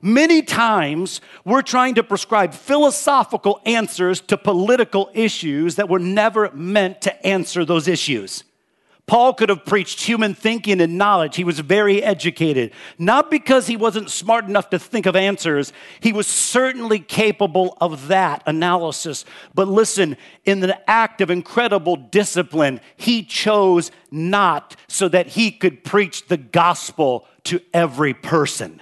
Many 0.05 0.41
times, 0.41 1.21
we're 1.45 1.61
trying 1.61 1.95
to 1.95 2.03
prescribe 2.03 2.53
philosophical 2.53 3.61
answers 3.65 4.19
to 4.19 4.37
political 4.37 5.09
issues 5.13 5.75
that 5.75 5.87
were 5.87 5.97
never 5.97 6.51
meant 6.51 6.99
to 7.03 7.25
answer 7.25 7.63
those 7.63 7.87
issues. 7.87 8.43
Paul 9.05 9.33
could 9.33 9.47
have 9.47 9.63
preached 9.63 10.01
human 10.01 10.33
thinking 10.33 10.81
and 10.81 10.97
knowledge. 10.97 11.37
He 11.37 11.45
was 11.45 11.61
very 11.61 12.03
educated. 12.03 12.73
Not 12.97 13.31
because 13.31 13.67
he 13.67 13.77
wasn't 13.77 14.09
smart 14.09 14.43
enough 14.43 14.69
to 14.71 14.79
think 14.79 15.05
of 15.05 15.15
answers, 15.15 15.71
he 16.01 16.11
was 16.11 16.27
certainly 16.27 16.99
capable 16.99 17.77
of 17.79 18.09
that 18.09 18.43
analysis. 18.45 19.23
But 19.55 19.69
listen, 19.69 20.17
in 20.43 20.59
the 20.59 20.89
act 20.89 21.21
of 21.21 21.31
incredible 21.31 21.95
discipline, 21.95 22.81
he 22.97 23.23
chose 23.23 23.89
not 24.11 24.75
so 24.89 25.07
that 25.07 25.27
he 25.27 25.49
could 25.49 25.85
preach 25.85 26.27
the 26.27 26.35
gospel 26.35 27.25
to 27.45 27.61
every 27.73 28.13
person. 28.13 28.81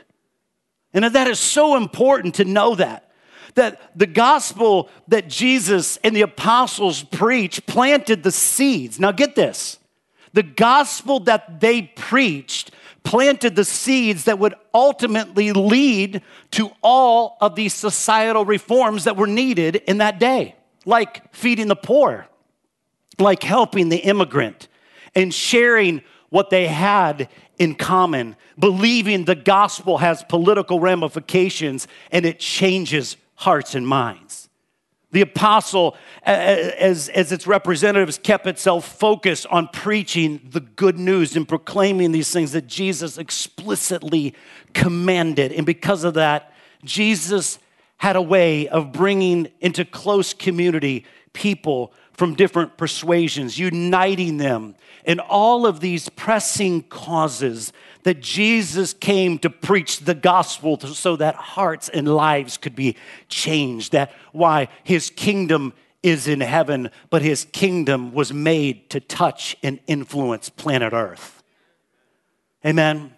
And 0.94 1.06
that 1.06 1.28
is 1.28 1.40
so 1.40 1.78
important 1.78 2.36
to 2.36 2.46
know 2.46 2.76
that. 2.76 3.12
That 3.56 3.98
the 3.98 4.08
gospel 4.08 4.90
that 5.10 5.28
Jesus 5.28 5.98
and 5.98 6.16
the 6.16 6.22
apostles 6.22 7.04
preached 7.04 7.66
planted 7.66 8.24
the 8.24 8.32
seeds. 8.32 9.00
Now, 9.00 9.12
get 9.12 9.36
this 9.36 9.78
the 10.34 10.44
gospel 10.44 11.20
that 11.22 11.60
they 11.60 11.82
preached 11.82 12.72
planted 13.04 13.56
the 13.56 13.66
seeds 13.66 14.26
that 14.26 14.40
would 14.40 14.54
ultimately 14.74 15.52
lead 15.52 16.22
to 16.52 16.72
all 16.82 17.38
of 17.42 17.56
these 17.56 17.74
societal 17.74 18.46
reforms 18.46 19.06
that 19.06 19.18
were 19.18 19.28
needed 19.28 19.76
in 19.76 19.98
that 19.98 20.20
day, 20.20 20.56
like 20.86 21.34
feeding 21.34 21.68
the 21.68 21.76
poor, 21.76 22.28
like 23.18 23.44
helping 23.44 23.90
the 23.90 23.98
immigrant, 23.98 24.68
and 25.16 25.34
sharing 25.34 26.02
what 26.32 26.50
they 26.50 26.66
had 26.66 27.30
in 27.60 27.76
common, 27.76 28.36
believing 28.58 29.26
the 29.26 29.36
gospel 29.36 30.00
has 30.00 30.24
political 30.24 30.80
ramifications 30.80 31.88
and 32.10 32.26
it 32.26 32.40
changes 32.40 33.18
hearts 33.36 33.76
and 33.76 33.86
minds. 33.86 34.50
The 35.12 35.22
apostle, 35.22 35.98
as, 36.24 37.10
as 37.10 37.34
its 37.34 37.46
representatives, 37.46 38.18
kept 38.18 38.48
itself 38.48 38.88
focused 38.98 39.46
on 39.48 39.68
preaching 39.68 40.40
the 40.50 40.62
good 40.62 40.98
news 40.98 41.36
and 41.36 41.46
proclaiming 41.46 42.14
these 42.14 42.32
things 42.32 42.54
that 42.54 42.66
Jesus 42.66 43.18
explicitly 43.18 44.34
commanded. 44.74 45.52
And 45.52 45.66
because 45.66 46.06
of 46.06 46.14
that, 46.14 46.54
Jesus 46.86 47.60
had 47.98 48.16
a 48.16 48.22
way 48.22 48.70
of 48.70 48.94
bringing 48.94 49.50
into 49.60 49.84
close 49.84 50.34
community 50.34 51.06
people 51.34 51.92
from 52.22 52.36
different 52.36 52.78
persuasions, 52.78 53.58
uniting 53.58 54.38
them 54.38 54.76
in 55.06 55.20
all 55.20 55.66
of 55.66 55.80
these 55.80 56.08
pressing 56.08 56.84
causes 56.84 57.74
that 58.04 58.22
Jesus 58.22 58.94
came 58.94 59.40
to 59.40 59.50
preach 59.50 60.02
the 60.02 60.14
gospel 60.14 60.80
so 60.80 61.16
that 61.16 61.34
hearts 61.34 61.90
and 61.90 62.08
lives 62.08 62.58
could 62.58 62.76
be 62.76 62.96
changed. 63.28 63.94
That 63.94 64.12
why 64.34 64.68
his 64.84 65.10
kingdom 65.10 65.74
is 66.04 66.28
in 66.28 66.42
heaven, 66.42 66.92
but 67.10 67.24
his 67.24 67.46
kingdom 67.46 68.14
was 68.14 68.32
made 68.32 68.92
to 68.92 69.00
touch 69.00 69.58
and 69.64 69.80
influence 69.88 70.48
planet 70.48 70.94
Earth. 70.94 71.42
Amen. 72.64 73.16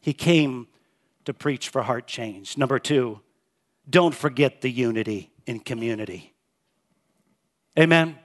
He 0.00 0.12
came 0.12 0.66
to 1.26 1.32
preach 1.32 1.68
for 1.68 1.82
heart 1.82 2.08
change. 2.08 2.58
Number 2.58 2.80
two, 2.80 3.20
don't 3.88 4.16
forget 4.16 4.62
the 4.62 4.70
unity 4.72 5.30
in 5.46 5.60
community. 5.60 6.34
Amen. 7.78 8.18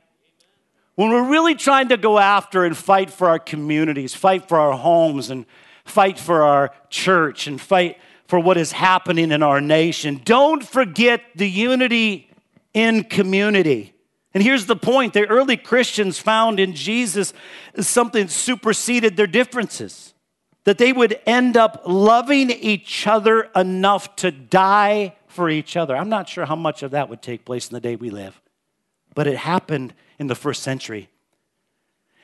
When 0.97 1.11
we're 1.11 1.29
really 1.29 1.53
trying 1.53 1.89
to 1.89 1.97
go 1.97 2.17
after 2.17 2.65
and 2.65 2.75
fight 2.75 3.11
for 3.11 3.29
our 3.29 3.37
communities, 3.37 4.15
fight 4.15 4.49
for 4.49 4.57
our 4.57 4.75
homes, 4.75 5.29
and 5.29 5.45
fight 5.85 6.17
for 6.17 6.41
our 6.41 6.71
church, 6.89 7.45
and 7.45 7.61
fight 7.61 7.99
for 8.27 8.39
what 8.39 8.57
is 8.57 8.71
happening 8.71 9.31
in 9.31 9.43
our 9.43 9.61
nation, 9.61 10.19
don't 10.25 10.65
forget 10.65 11.21
the 11.35 11.47
unity 11.47 12.31
in 12.73 13.03
community. 13.03 13.93
And 14.33 14.41
here's 14.41 14.65
the 14.65 14.75
point 14.75 15.13
the 15.13 15.27
early 15.27 15.55
Christians 15.55 16.17
found 16.17 16.59
in 16.59 16.73
Jesus 16.73 17.31
something 17.79 18.27
superseded 18.27 19.17
their 19.17 19.27
differences. 19.27 20.15
That 20.63 20.79
they 20.79 20.93
would 20.93 21.19
end 21.27 21.57
up 21.57 21.83
loving 21.85 22.49
each 22.49 23.05
other 23.05 23.51
enough 23.55 24.15
to 24.15 24.31
die 24.31 25.15
for 25.27 25.47
each 25.47 25.77
other. 25.77 25.95
I'm 25.95 26.09
not 26.09 26.27
sure 26.27 26.45
how 26.45 26.55
much 26.55 26.81
of 26.81 26.89
that 26.91 27.07
would 27.07 27.21
take 27.21 27.45
place 27.45 27.67
in 27.67 27.75
the 27.75 27.81
day 27.81 27.95
we 27.95 28.09
live, 28.09 28.41
but 29.17 29.25
it 29.25 29.35
happened 29.35 29.95
in 30.19 30.27
the 30.27 30.35
first 30.35 30.61
century. 30.61 31.09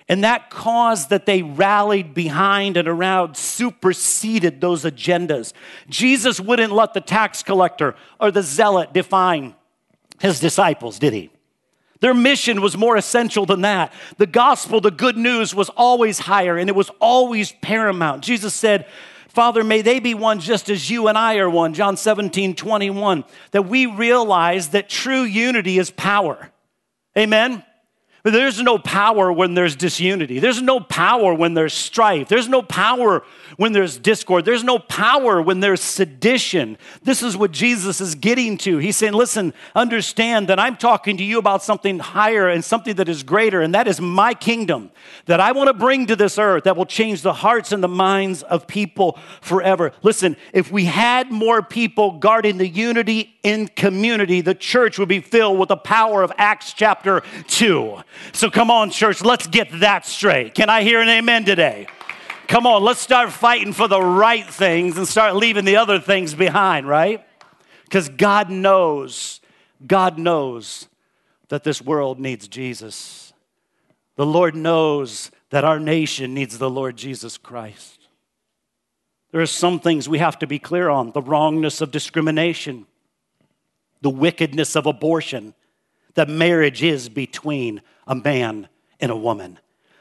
And 0.07 0.23
that 0.23 0.51
cause 0.51 1.07
that 1.07 1.25
they 1.25 1.41
rallied 1.41 2.13
behind 2.13 2.77
and 2.77 2.87
around 2.87 3.35
superseded 3.35 4.61
those 4.61 4.83
agendas. 4.83 5.53
Jesus 5.89 6.39
wouldn't 6.39 6.71
let 6.71 6.93
the 6.93 7.01
tax 7.01 7.41
collector 7.41 7.95
or 8.19 8.29
the 8.29 8.43
zealot 8.43 8.93
define 8.93 9.55
his 10.21 10.39
disciples, 10.39 10.99
did 10.99 11.13
he? 11.13 11.31
Their 11.99 12.13
mission 12.13 12.61
was 12.61 12.77
more 12.77 12.95
essential 12.95 13.47
than 13.47 13.61
that. 13.61 13.91
The 14.19 14.27
gospel, 14.27 14.79
the 14.79 14.91
good 14.91 15.17
news, 15.17 15.55
was 15.55 15.69
always 15.69 16.19
higher 16.19 16.57
and 16.57 16.69
it 16.69 16.75
was 16.75 16.91
always 17.01 17.53
paramount. 17.53 18.23
Jesus 18.23 18.53
said, 18.53 18.85
Father, 19.29 19.63
may 19.63 19.81
they 19.81 19.99
be 19.99 20.13
one 20.13 20.39
just 20.39 20.69
as 20.69 20.91
you 20.91 21.07
and 21.07 21.17
I 21.17 21.37
are 21.37 21.49
one, 21.49 21.73
John 21.73 21.97
17, 21.97 22.53
21, 22.53 23.23
that 23.49 23.63
we 23.63 23.87
realize 23.87 24.69
that 24.69 24.89
true 24.89 25.23
unity 25.23 25.79
is 25.79 25.89
power. 25.89 26.51
Amen? 27.17 27.63
There's 28.23 28.61
no 28.61 28.77
power 28.77 29.33
when 29.33 29.53
there's 29.53 29.75
disunity. 29.75 30.39
There's 30.39 30.61
no 30.61 30.79
power 30.79 31.33
when 31.33 31.55
there's 31.55 31.73
strife. 31.73 32.29
There's 32.29 32.47
no 32.47 32.61
power 32.61 33.21
when 33.57 33.73
there's 33.73 33.97
discord. 33.97 34.45
There's 34.45 34.63
no 34.63 34.79
power 34.79 35.41
when 35.41 35.59
there's 35.59 35.81
sedition. 35.81 36.77
This 37.03 37.21
is 37.21 37.35
what 37.35 37.51
Jesus 37.51 37.99
is 37.99 38.15
getting 38.15 38.57
to. 38.59 38.77
He's 38.77 38.95
saying, 38.95 39.11
listen, 39.11 39.53
understand 39.75 40.47
that 40.47 40.57
I'm 40.57 40.77
talking 40.77 41.17
to 41.17 41.23
you 41.23 41.37
about 41.37 41.63
something 41.63 41.99
higher 41.99 42.47
and 42.47 42.63
something 42.63 42.95
that 42.95 43.09
is 43.09 43.23
greater, 43.23 43.61
and 43.61 43.75
that 43.75 43.89
is 43.89 43.99
my 43.99 44.33
kingdom 44.33 44.91
that 45.25 45.41
I 45.41 45.51
want 45.51 45.67
to 45.67 45.73
bring 45.73 46.05
to 46.07 46.15
this 46.15 46.37
earth 46.37 46.63
that 46.63 46.77
will 46.77 46.85
change 46.85 47.23
the 47.23 47.33
hearts 47.33 47.73
and 47.73 47.83
the 47.83 47.89
minds 47.89 48.41
of 48.43 48.67
people 48.67 49.19
forever. 49.41 49.91
Listen, 50.01 50.37
if 50.53 50.71
we 50.71 50.85
had 50.85 51.29
more 51.29 51.61
people 51.61 52.19
guarding 52.19 52.57
the 52.57 52.69
unity 52.69 53.35
in 53.43 53.67
community, 53.67 54.39
the 54.39 54.55
church 54.55 54.97
would 54.97 55.09
be 55.09 55.19
filled 55.19 55.59
with 55.59 55.67
the 55.67 55.75
power 55.75 56.23
of 56.23 56.31
Acts 56.37 56.71
chapter 56.71 57.21
2. 57.47 58.01
So 58.31 58.49
come 58.49 58.71
on, 58.71 58.89
church, 58.89 59.21
let's 59.21 59.47
get 59.47 59.69
that 59.79 60.05
straight. 60.05 60.53
Can 60.53 60.69
I 60.69 60.83
hear 60.83 61.01
an 61.01 61.09
amen 61.09 61.45
today? 61.45 61.87
Come 62.47 62.67
on, 62.67 62.83
let's 62.83 62.99
start 62.99 63.31
fighting 63.31 63.73
for 63.73 63.87
the 63.87 64.01
right 64.01 64.45
things 64.45 64.97
and 64.97 65.07
start 65.07 65.35
leaving 65.35 65.65
the 65.65 65.77
other 65.77 65.99
things 65.99 66.33
behind, 66.33 66.87
right? 66.87 67.25
Because 67.85 68.09
God 68.09 68.49
knows, 68.49 69.39
God 69.85 70.17
knows 70.17 70.87
that 71.49 71.63
this 71.63 71.81
world 71.81 72.19
needs 72.19 72.47
Jesus. 72.47 73.33
The 74.15 74.25
Lord 74.25 74.55
knows 74.55 75.31
that 75.49 75.63
our 75.63 75.79
nation 75.79 76.33
needs 76.33 76.57
the 76.57 76.69
Lord 76.69 76.97
Jesus 76.97 77.37
Christ. 77.37 78.07
There 79.31 79.41
are 79.41 79.47
some 79.47 79.79
things 79.79 80.07
we 80.07 80.19
have 80.19 80.37
to 80.39 80.47
be 80.47 80.59
clear 80.59 80.89
on 80.89 81.11
the 81.11 81.21
wrongness 81.21 81.81
of 81.81 81.91
discrimination, 81.91 82.85
the 84.01 84.09
wickedness 84.09 84.75
of 84.75 84.85
abortion, 84.85 85.55
that 86.13 86.29
marriage 86.29 86.83
is 86.83 87.09
between 87.09 87.81
a 88.07 88.15
man 88.15 88.67
and 88.99 89.11
a 89.11 89.15
woman. 89.15 89.59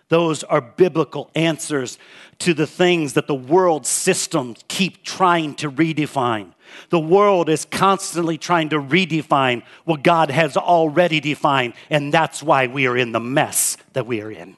Those 0.08 0.44
are 0.44 0.60
biblical 0.60 1.30
answers 1.34 1.98
to 2.40 2.52
the 2.52 2.66
things 2.66 3.14
that 3.14 3.26
the 3.26 3.34
world 3.34 3.86
systems 3.86 4.62
keep 4.68 5.04
trying 5.04 5.54
to 5.54 5.70
redefine. 5.70 6.52
The 6.90 7.00
world 7.00 7.48
is 7.48 7.64
constantly 7.64 8.36
trying 8.36 8.68
to 8.70 8.78
redefine 8.78 9.62
what 9.84 10.02
God 10.02 10.30
has 10.30 10.56
already 10.56 11.20
defined, 11.20 11.72
and 11.88 12.12
that's 12.12 12.42
why 12.42 12.66
we 12.66 12.86
are 12.86 12.96
in 12.96 13.12
the 13.12 13.20
mess 13.20 13.78
that 13.94 14.06
we 14.06 14.20
are 14.20 14.30
in. 14.30 14.56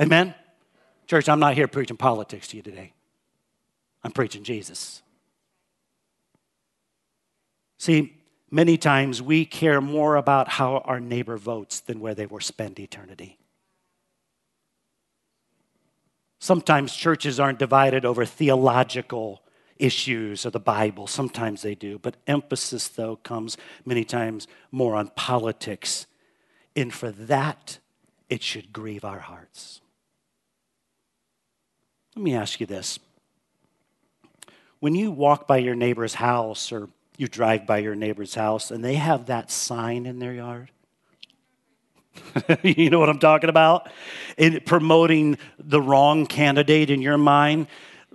Amen? 0.00 0.34
Church, 1.08 1.28
I'm 1.28 1.40
not 1.40 1.54
here 1.54 1.66
preaching 1.66 1.96
politics 1.96 2.46
to 2.48 2.56
you 2.56 2.62
today. 2.62 2.92
I'm 4.04 4.12
preaching 4.12 4.44
Jesus. 4.44 5.02
See, 7.78 8.19
many 8.50 8.76
times 8.76 9.22
we 9.22 9.44
care 9.44 9.80
more 9.80 10.16
about 10.16 10.48
how 10.48 10.78
our 10.78 11.00
neighbor 11.00 11.36
votes 11.36 11.80
than 11.80 12.00
where 12.00 12.14
they 12.14 12.26
will 12.26 12.40
spend 12.40 12.78
eternity. 12.78 13.38
Sometimes 16.38 16.96
churches 16.96 17.38
aren't 17.38 17.58
divided 17.58 18.04
over 18.04 18.24
theological 18.24 19.42
issues 19.76 20.44
of 20.44 20.52
the 20.52 20.60
Bible. 20.60 21.06
Sometimes 21.06 21.62
they 21.62 21.74
do. 21.74 21.98
But 21.98 22.16
emphasis, 22.26 22.88
though, 22.88 23.16
comes 23.16 23.56
many 23.84 24.04
times 24.04 24.46
more 24.70 24.94
on 24.94 25.08
politics. 25.08 26.06
And 26.76 26.92
for 26.92 27.10
that, 27.10 27.78
it 28.28 28.42
should 28.42 28.72
grieve 28.72 29.04
our 29.04 29.18
hearts. 29.18 29.80
Let 32.16 32.22
me 32.22 32.34
ask 32.34 32.60
you 32.60 32.66
this. 32.66 32.98
When 34.78 34.94
you 34.94 35.10
walk 35.10 35.46
by 35.46 35.58
your 35.58 35.74
neighbor's 35.74 36.14
house 36.14 36.72
or 36.72 36.88
you 37.20 37.28
drive 37.28 37.66
by 37.66 37.76
your 37.76 37.94
neighbor's 37.94 38.34
house 38.34 38.70
and 38.70 38.82
they 38.82 38.94
have 38.94 39.26
that 39.26 39.50
sign 39.50 40.06
in 40.06 40.18
their 40.20 40.32
yard, 40.32 40.70
you 42.62 42.88
know 42.88 42.98
what 42.98 43.10
I'm 43.10 43.18
talking 43.18 43.50
about? 43.50 43.90
In 44.38 44.60
promoting 44.64 45.36
the 45.58 45.82
wrong 45.82 46.24
candidate 46.24 46.88
in 46.88 47.02
your 47.02 47.18
mind. 47.18 47.66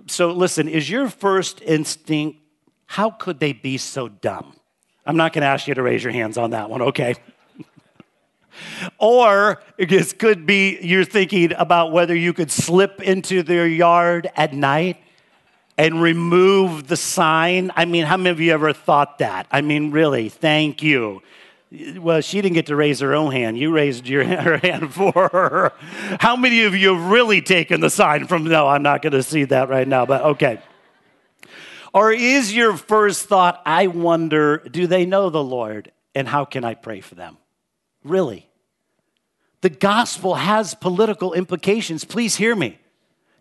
So, 0.08 0.32
listen, 0.32 0.68
is 0.68 0.90
your 0.90 1.08
first 1.08 1.62
instinct, 1.62 2.40
how 2.86 3.10
could 3.10 3.38
they 3.38 3.52
be 3.52 3.78
so 3.78 4.08
dumb? 4.08 4.56
I'm 5.06 5.16
not 5.16 5.32
going 5.32 5.42
to 5.42 5.48
ask 5.48 5.68
you 5.68 5.74
to 5.74 5.82
raise 5.82 6.02
your 6.02 6.12
hands 6.12 6.36
on 6.36 6.50
that 6.50 6.68
one, 6.68 6.82
okay? 6.82 7.14
or 8.98 9.62
it 9.78 10.18
could 10.18 10.46
be 10.46 10.80
you're 10.80 11.04
thinking 11.04 11.52
about 11.52 11.92
whether 11.92 12.14
you 12.14 12.32
could 12.32 12.50
slip 12.50 13.00
into 13.00 13.44
their 13.44 13.68
yard 13.68 14.28
at 14.34 14.52
night 14.52 14.96
and 15.78 16.00
remove 16.00 16.88
the 16.88 16.96
sign. 16.96 17.70
I 17.76 17.84
mean, 17.84 18.04
how 18.04 18.16
many 18.16 18.30
of 18.30 18.40
you 18.40 18.52
ever 18.52 18.72
thought 18.72 19.18
that? 19.18 19.46
I 19.50 19.60
mean, 19.60 19.90
really, 19.90 20.28
thank 20.28 20.82
you. 20.82 21.22
Well, 21.96 22.20
she 22.20 22.40
didn't 22.40 22.54
get 22.54 22.66
to 22.66 22.76
raise 22.76 23.00
her 23.00 23.14
own 23.14 23.32
hand. 23.32 23.58
You 23.58 23.72
raised 23.72 24.06
your 24.06 24.24
her 24.24 24.58
hand 24.58 24.94
for 24.94 25.12
her. 25.12 25.72
How 26.20 26.36
many 26.36 26.62
of 26.62 26.74
you 26.74 26.94
have 26.94 27.10
really 27.10 27.42
taken 27.42 27.80
the 27.80 27.90
sign 27.90 28.26
from, 28.26 28.44
no, 28.44 28.66
I'm 28.66 28.82
not 28.82 29.02
going 29.02 29.12
to 29.12 29.22
see 29.22 29.44
that 29.44 29.68
right 29.68 29.86
now, 29.86 30.06
but 30.06 30.22
okay. 30.22 30.60
Or 31.92 32.12
is 32.12 32.54
your 32.54 32.76
first 32.76 33.26
thought, 33.26 33.62
I 33.66 33.86
wonder, 33.86 34.58
do 34.58 34.86
they 34.86 35.06
know 35.06 35.30
the 35.30 35.42
Lord 35.42 35.92
and 36.14 36.28
how 36.28 36.44
can 36.44 36.64
I 36.64 36.74
pray 36.74 37.00
for 37.00 37.14
them? 37.14 37.36
Really? 38.04 38.48
The 39.62 39.70
gospel 39.70 40.36
has 40.36 40.74
political 40.74 41.32
implications. 41.32 42.04
Please 42.04 42.36
hear 42.36 42.54
me. 42.54 42.78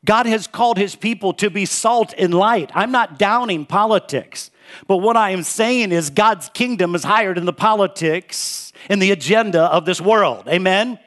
God 0.05 0.27
has 0.27 0.47
called 0.47 0.77
his 0.77 0.95
people 0.95 1.33
to 1.33 1.49
be 1.49 1.65
salt 1.65 2.13
and 2.17 2.33
light. 2.33 2.71
I'm 2.73 2.91
not 2.91 3.19
downing 3.19 3.65
politics. 3.65 4.51
But 4.87 4.97
what 4.97 5.17
I 5.17 5.31
am 5.31 5.43
saying 5.43 5.91
is 5.91 6.09
God's 6.09 6.49
kingdom 6.49 6.95
is 6.95 7.03
higher 7.03 7.33
than 7.33 7.45
the 7.45 7.53
politics 7.53 8.71
and 8.89 9.01
the 9.01 9.11
agenda 9.11 9.63
of 9.63 9.85
this 9.85 9.99
world. 9.99 10.47
Amen? 10.47 10.99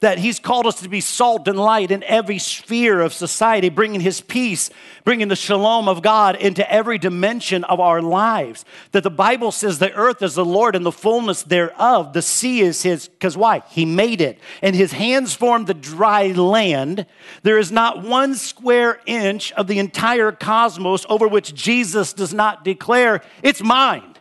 That 0.00 0.18
He's 0.18 0.38
called 0.38 0.66
us 0.66 0.80
to 0.80 0.88
be 0.88 1.00
salt 1.00 1.46
and 1.46 1.58
light 1.58 1.90
in 1.90 2.02
every 2.04 2.38
sphere 2.38 3.00
of 3.00 3.12
society, 3.12 3.68
bringing 3.68 4.00
His 4.00 4.20
peace, 4.20 4.70
bringing 5.04 5.28
the 5.28 5.36
shalom 5.36 5.88
of 5.88 6.02
God 6.02 6.36
into 6.36 6.70
every 6.70 6.98
dimension 6.98 7.64
of 7.64 7.80
our 7.80 8.00
lives. 8.00 8.64
That 8.92 9.02
the 9.02 9.10
Bible 9.10 9.52
says 9.52 9.78
the 9.78 9.92
earth 9.92 10.22
is 10.22 10.34
the 10.34 10.44
Lord 10.44 10.74
and 10.74 10.84
the 10.84 10.92
fullness 10.92 11.42
thereof. 11.42 12.14
The 12.14 12.22
sea 12.22 12.60
is 12.60 12.82
His, 12.82 13.08
because 13.08 13.36
why? 13.36 13.62
He 13.70 13.84
made 13.84 14.20
it. 14.22 14.40
And 14.62 14.74
His 14.74 14.92
hands 14.92 15.34
formed 15.34 15.66
the 15.66 15.74
dry 15.74 16.28
land. 16.28 17.06
There 17.42 17.58
is 17.58 17.70
not 17.70 18.02
one 18.02 18.34
square 18.34 19.00
inch 19.04 19.52
of 19.52 19.66
the 19.66 19.78
entire 19.78 20.32
cosmos 20.32 21.04
over 21.10 21.28
which 21.28 21.54
Jesus 21.54 22.14
does 22.14 22.32
not 22.32 22.64
declare, 22.64 23.22
it's 23.42 23.62
mine. 23.62 24.14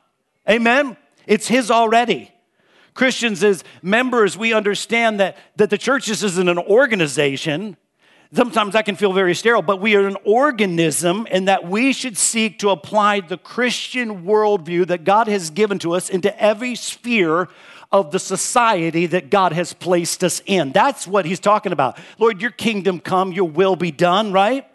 Amen? 0.48 0.98
It's 1.26 1.48
His 1.48 1.72
already. 1.72 2.34
Christians, 3.00 3.46
as 3.46 3.64
members, 3.82 4.38
we 4.38 4.54
understand 4.54 5.22
that, 5.22 5.38
that 5.56 5.70
the 5.70 5.78
church 5.78 6.10
isn't 6.10 6.50
an 6.50 6.58
organization. 6.58 7.78
Sometimes 8.34 8.74
that 8.74 8.84
can 8.84 8.98
feel 8.98 9.14
very 9.14 9.34
sterile, 9.34 9.62
but 9.62 9.80
we 9.80 9.96
are 9.96 10.06
an 10.06 10.18
organism 10.26 11.26
and 11.32 11.48
that 11.48 11.66
we 11.66 11.94
should 11.94 12.18
seek 12.18 12.60
to 12.60 12.72
apply 12.72 13.22
the 13.22 13.38
Christian 13.38 14.26
worldview 14.26 14.86
that 14.88 15.06
God 15.06 15.30
has 15.30 15.50
given 15.50 15.80
to 15.80 15.94
us 15.94 16.10
into 16.10 16.38
every 16.44 16.76
sphere 16.76 17.48
of 17.90 18.12
the 18.12 18.20
society 18.20 19.06
that 19.06 19.30
God 19.30 19.54
has 19.54 19.72
placed 19.72 20.22
us 20.22 20.42
in. 20.46 20.74
That's 20.74 21.08
what 21.08 21.26
he's 21.26 21.40
talking 21.40 21.72
about. 21.72 21.98
Lord, 22.18 22.42
your 22.42 22.52
kingdom 22.52 23.00
come, 23.00 23.32
your 23.32 23.48
will 23.48 23.78
be 23.78 23.92
done, 23.92 24.34
right? 24.34 24.68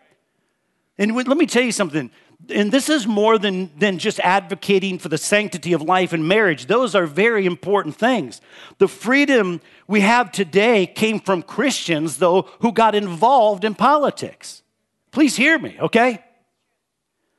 And 0.97 1.15
let 1.15 1.37
me 1.37 1.45
tell 1.45 1.63
you 1.63 1.73
something 1.73 2.11
and 2.51 2.73
this 2.73 2.89
is 2.89 3.07
more 3.07 3.39
than, 3.39 3.71
than 3.79 3.99
just 3.99 4.21
advocating 4.21 4.99
for 4.99 5.09
the 5.09 5.19
sanctity 5.19 5.73
of 5.73 5.83
life 5.83 6.13
and 6.13 6.27
marriage. 6.27 6.67
Those 6.67 6.95
are 6.95 7.07
very 7.07 7.47
important 7.47 7.97
things. 7.97 8.41
The 8.79 8.89
freedom 8.89 9.61
we 9.87 10.01
have 10.01 10.33
today 10.33 10.87
came 10.87 11.21
from 11.21 11.43
Christians, 11.43 12.19
though, 12.19 12.43
who 12.61 12.73
got 12.73 12.95
involved 12.95 13.65
in 13.65 13.75
politics. 13.75 14.63
Please 15.11 15.37
hear 15.37 15.59
me, 15.59 15.77
okay? 15.81 16.25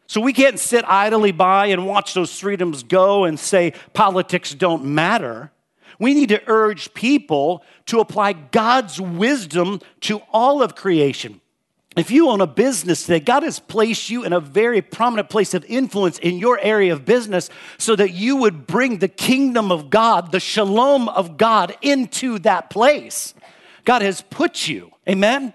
So 0.08 0.22
we 0.22 0.34
can't 0.34 0.60
sit 0.60 0.86
idly 0.88 1.32
by 1.32 1.68
and 1.68 1.86
watch 1.86 2.14
those 2.14 2.40
freedoms 2.40 2.84
go 2.84 3.24
and 3.26 3.40
say 3.40 3.74
politics 3.94 4.54
don't 4.54 4.86
matter. 4.86 5.52
We 6.00 6.14
need 6.14 6.30
to 6.30 6.42
urge 6.48 6.94
people 6.94 7.64
to 7.88 8.00
apply 8.00 8.34
God's 8.34 9.00
wisdom 9.00 9.82
to 10.02 10.22
all 10.32 10.62
of 10.62 10.76
creation 10.76 11.42
if 11.96 12.12
you 12.12 12.30
own 12.30 12.42
a 12.42 12.48
business 12.48 13.06
today, 13.06 13.22
God 13.22 13.44
has 13.44 13.60
placed 13.60 14.10
you 14.10 14.26
in 14.26 14.34
a 14.34 14.40
very 14.42 14.82
prominent 14.82 15.30
place 15.30 15.54
of 15.54 15.64
influence 15.66 16.20
in 16.20 16.38
your 16.38 16.60
area 16.60 16.92
of 16.92 17.06
business 17.06 17.50
so 17.78 17.96
that 17.96 18.12
you 18.12 18.36
would 18.38 18.68
bring 18.68 19.00
the 19.00 19.08
kingdom 19.08 19.72
of 19.72 19.90
God, 19.90 20.32
the 20.34 20.42
shalom 20.42 21.08
of 21.08 21.38
God 21.38 21.76
into 21.82 22.38
that 22.40 22.70
place. 22.70 23.34
God 23.86 24.02
has 24.02 24.22
put 24.22 24.68
you, 24.68 24.92
amen? 25.08 25.54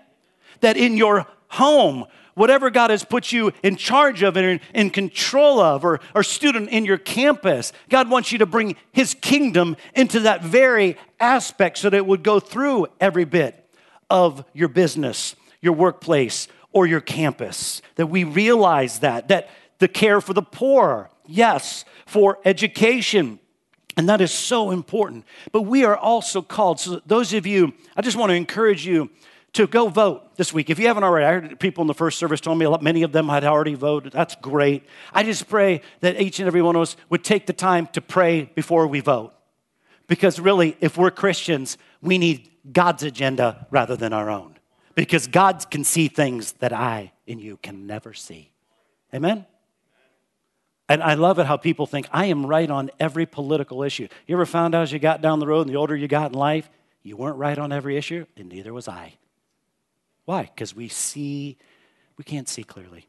That 0.61 0.79
in 0.79 0.97
your 0.97 1.27
home, 1.49 2.07
whatever 2.35 2.71
God 2.71 2.89
has 2.89 3.05
put 3.05 3.33
you 3.33 3.53
in 3.63 3.77
charge 3.77 4.23
of 4.23 4.39
and 4.39 4.61
in, 4.73 4.89
control 4.89 5.61
of, 5.61 5.85
or, 5.85 6.01
or 6.15 6.23
student 6.23 6.71
in 6.71 6.87
your 6.87 6.97
campus, 6.97 7.75
God 7.91 8.09
wants 8.09 8.33
you 8.33 8.39
to 8.39 8.47
bring 8.47 8.77
His 8.93 9.13
kingdom 9.13 9.77
into 9.95 10.21
that 10.21 10.43
very 10.43 10.97
aspect 11.19 11.77
so 11.77 11.91
that 11.91 11.97
it 11.99 12.07
would 12.07 12.23
go 12.23 12.41
through 12.41 12.87
every 12.99 13.27
bit 13.27 13.57
of 14.09 14.43
your 14.55 14.69
business 14.69 15.37
your 15.61 15.75
workplace, 15.75 16.49
or 16.73 16.87
your 16.87 17.01
campus. 17.01 17.83
That 17.97 18.07
we 18.07 18.25
realize 18.25 19.01
that, 19.01 19.29
that 19.29 19.51
the 19.79 19.89
care 19.89 20.21
for 20.21 20.35
the 20.35 20.43
poor, 20.43 21.11
yes, 21.27 21.85
for 22.07 22.39
education, 22.45 23.39
and 23.97 24.09
that 24.09 24.21
is 24.21 24.33
so 24.33 24.71
important. 24.71 25.25
But 25.53 25.63
we 25.63 25.85
are 25.85 25.97
also 25.97 26.43
called, 26.43 26.81
so 26.81 27.01
those 27.07 27.33
of 27.35 27.47
you, 27.47 27.75
I 27.97 28.03
just 28.03 28.17
want 28.17 28.31
to 28.31 28.35
encourage 28.35 28.87
you 28.87 29.11
to 29.55 29.67
go 29.67 29.89
vote 29.89 30.37
this 30.37 30.53
week. 30.53 30.71
If 30.71 30.79
you 30.79 30.87
haven't 30.87 31.03
already, 31.03 31.27
I 31.27 31.33
heard 31.33 31.59
people 31.59 31.83
in 31.83 31.89
the 31.89 31.95
first 31.95 32.19
service 32.19 32.41
told 32.41 32.57
me 32.57 32.73
many 32.81 33.03
of 33.03 33.11
them 33.11 33.29
had 33.29 33.45
already 33.45 33.75
voted. 33.75 34.13
That's 34.13 34.37
great. 34.37 34.85
I 35.13 35.25
just 35.25 35.49
pray 35.49 35.83
that 36.01 36.21
each 36.21 36.39
and 36.39 36.47
every 36.47 36.63
one 36.63 36.77
of 36.77 36.83
us 36.83 36.97
would 37.09 37.25
take 37.25 37.47
the 37.47 37.53
time 37.53 37.89
to 37.89 38.01
pray 38.01 38.51
before 38.55 38.87
we 38.87 39.01
vote. 39.01 39.35
Because 40.07 40.39
really, 40.39 40.77
if 40.81 40.97
we're 40.97 41.11
Christians, 41.11 41.79
we 42.01 42.17
need 42.17 42.49
God's 42.73 43.03
agenda 43.03 43.67
rather 43.71 43.97
than 43.97 44.13
our 44.13 44.31
own 44.31 44.60
because 45.01 45.29
God 45.29 45.65
can 45.71 45.83
see 45.83 46.09
things 46.09 46.53
that 46.59 46.75
I 46.75 47.13
and 47.27 47.41
you 47.41 47.57
can 47.57 47.87
never 47.87 48.13
see. 48.13 48.51
Amen? 49.15 49.47
And 50.91 51.03
I 51.03 51.15
love 51.15 51.39
it 51.39 51.47
how 51.47 51.57
people 51.57 51.87
think 51.87 52.07
I 52.13 52.27
am 52.27 52.45
right 52.45 52.71
on 52.71 52.91
every 53.01 53.25
political 53.25 53.83
issue. 53.83 54.09
You 54.27 54.37
ever 54.37 54.45
found 54.45 54.75
out 54.75 54.83
as 54.83 54.93
you 54.93 54.99
got 54.99 55.23
down 55.23 55.39
the 55.39 55.47
road 55.47 55.63
and 55.63 55.71
the 55.71 55.77
older 55.77 55.97
you 55.97 56.07
got 56.07 56.33
in 56.33 56.39
life, 56.39 56.69
you 57.03 57.17
weren't 57.17 57.39
right 57.39 57.59
on 57.59 57.73
every 57.73 57.97
issue, 57.97 58.27
and 58.37 58.51
neither 58.51 58.75
was 58.75 58.89
I. 58.89 59.15
Why? 60.27 60.43
Because 60.43 60.77
we 60.77 60.89
see, 60.89 61.57
we 62.19 62.25
can't 62.25 62.47
see 62.47 62.63
clearly. 62.63 63.07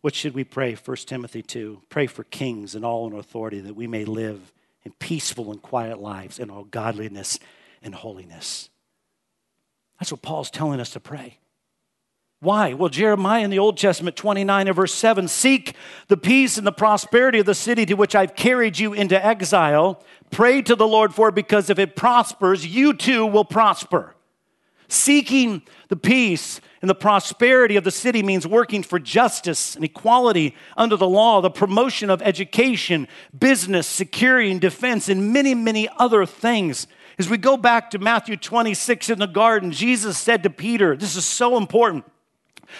What 0.00 0.14
should 0.14 0.32
we 0.32 0.44
pray? 0.44 0.74
1 0.74 0.96
Timothy 1.04 1.42
2 1.42 1.82
Pray 1.90 2.06
for 2.06 2.24
kings 2.24 2.74
and 2.74 2.82
all 2.82 3.06
in 3.08 3.12
authority 3.12 3.60
that 3.60 3.76
we 3.76 3.86
may 3.86 4.06
live 4.06 4.54
in 4.84 4.92
peaceful 4.92 5.50
and 5.50 5.60
quiet 5.60 6.00
lives 6.00 6.38
in 6.38 6.48
all 6.48 6.64
godliness 6.64 7.38
and 7.82 7.94
holiness. 7.94 8.70
That's 9.98 10.12
what 10.12 10.22
Paul's 10.22 10.50
telling 10.50 10.80
us 10.80 10.90
to 10.90 11.00
pray. 11.00 11.38
Why? 12.40 12.74
Well, 12.74 12.90
Jeremiah 12.90 13.42
in 13.42 13.50
the 13.50 13.58
Old 13.58 13.78
Testament 13.78 14.14
29 14.14 14.66
and 14.66 14.76
verse 14.76 14.92
7 14.92 15.26
Seek 15.26 15.74
the 16.08 16.18
peace 16.18 16.58
and 16.58 16.66
the 16.66 16.72
prosperity 16.72 17.38
of 17.38 17.46
the 17.46 17.54
city 17.54 17.86
to 17.86 17.94
which 17.94 18.14
I've 18.14 18.36
carried 18.36 18.78
you 18.78 18.92
into 18.92 19.24
exile. 19.24 20.04
Pray 20.30 20.60
to 20.62 20.74
the 20.74 20.86
Lord 20.86 21.14
for 21.14 21.30
it 21.30 21.34
because 21.34 21.70
if 21.70 21.78
it 21.78 21.96
prospers, 21.96 22.66
you 22.66 22.92
too 22.92 23.24
will 23.24 23.44
prosper. 23.44 24.14
Seeking 24.88 25.62
the 25.88 25.96
peace 25.96 26.60
and 26.80 26.90
the 26.90 26.94
prosperity 26.94 27.76
of 27.76 27.84
the 27.84 27.90
city 27.90 28.22
means 28.22 28.46
working 28.46 28.82
for 28.82 28.98
justice 28.98 29.74
and 29.74 29.84
equality 29.84 30.54
under 30.76 30.96
the 30.96 31.08
law, 31.08 31.40
the 31.40 31.50
promotion 31.50 32.10
of 32.10 32.22
education, 32.22 33.08
business, 33.36 33.86
security, 33.86 34.52
and 34.52 34.60
defense, 34.60 35.08
and 35.08 35.32
many, 35.32 35.54
many 35.54 35.88
other 35.98 36.24
things. 36.24 36.86
As 37.18 37.30
we 37.30 37.38
go 37.38 37.56
back 37.56 37.90
to 37.90 37.98
Matthew 37.98 38.36
26 38.36 39.08
in 39.08 39.18
the 39.18 39.26
garden, 39.26 39.70
Jesus 39.70 40.18
said 40.18 40.42
to 40.42 40.50
Peter, 40.50 40.96
This 40.96 41.16
is 41.16 41.24
so 41.24 41.56
important. 41.56 42.04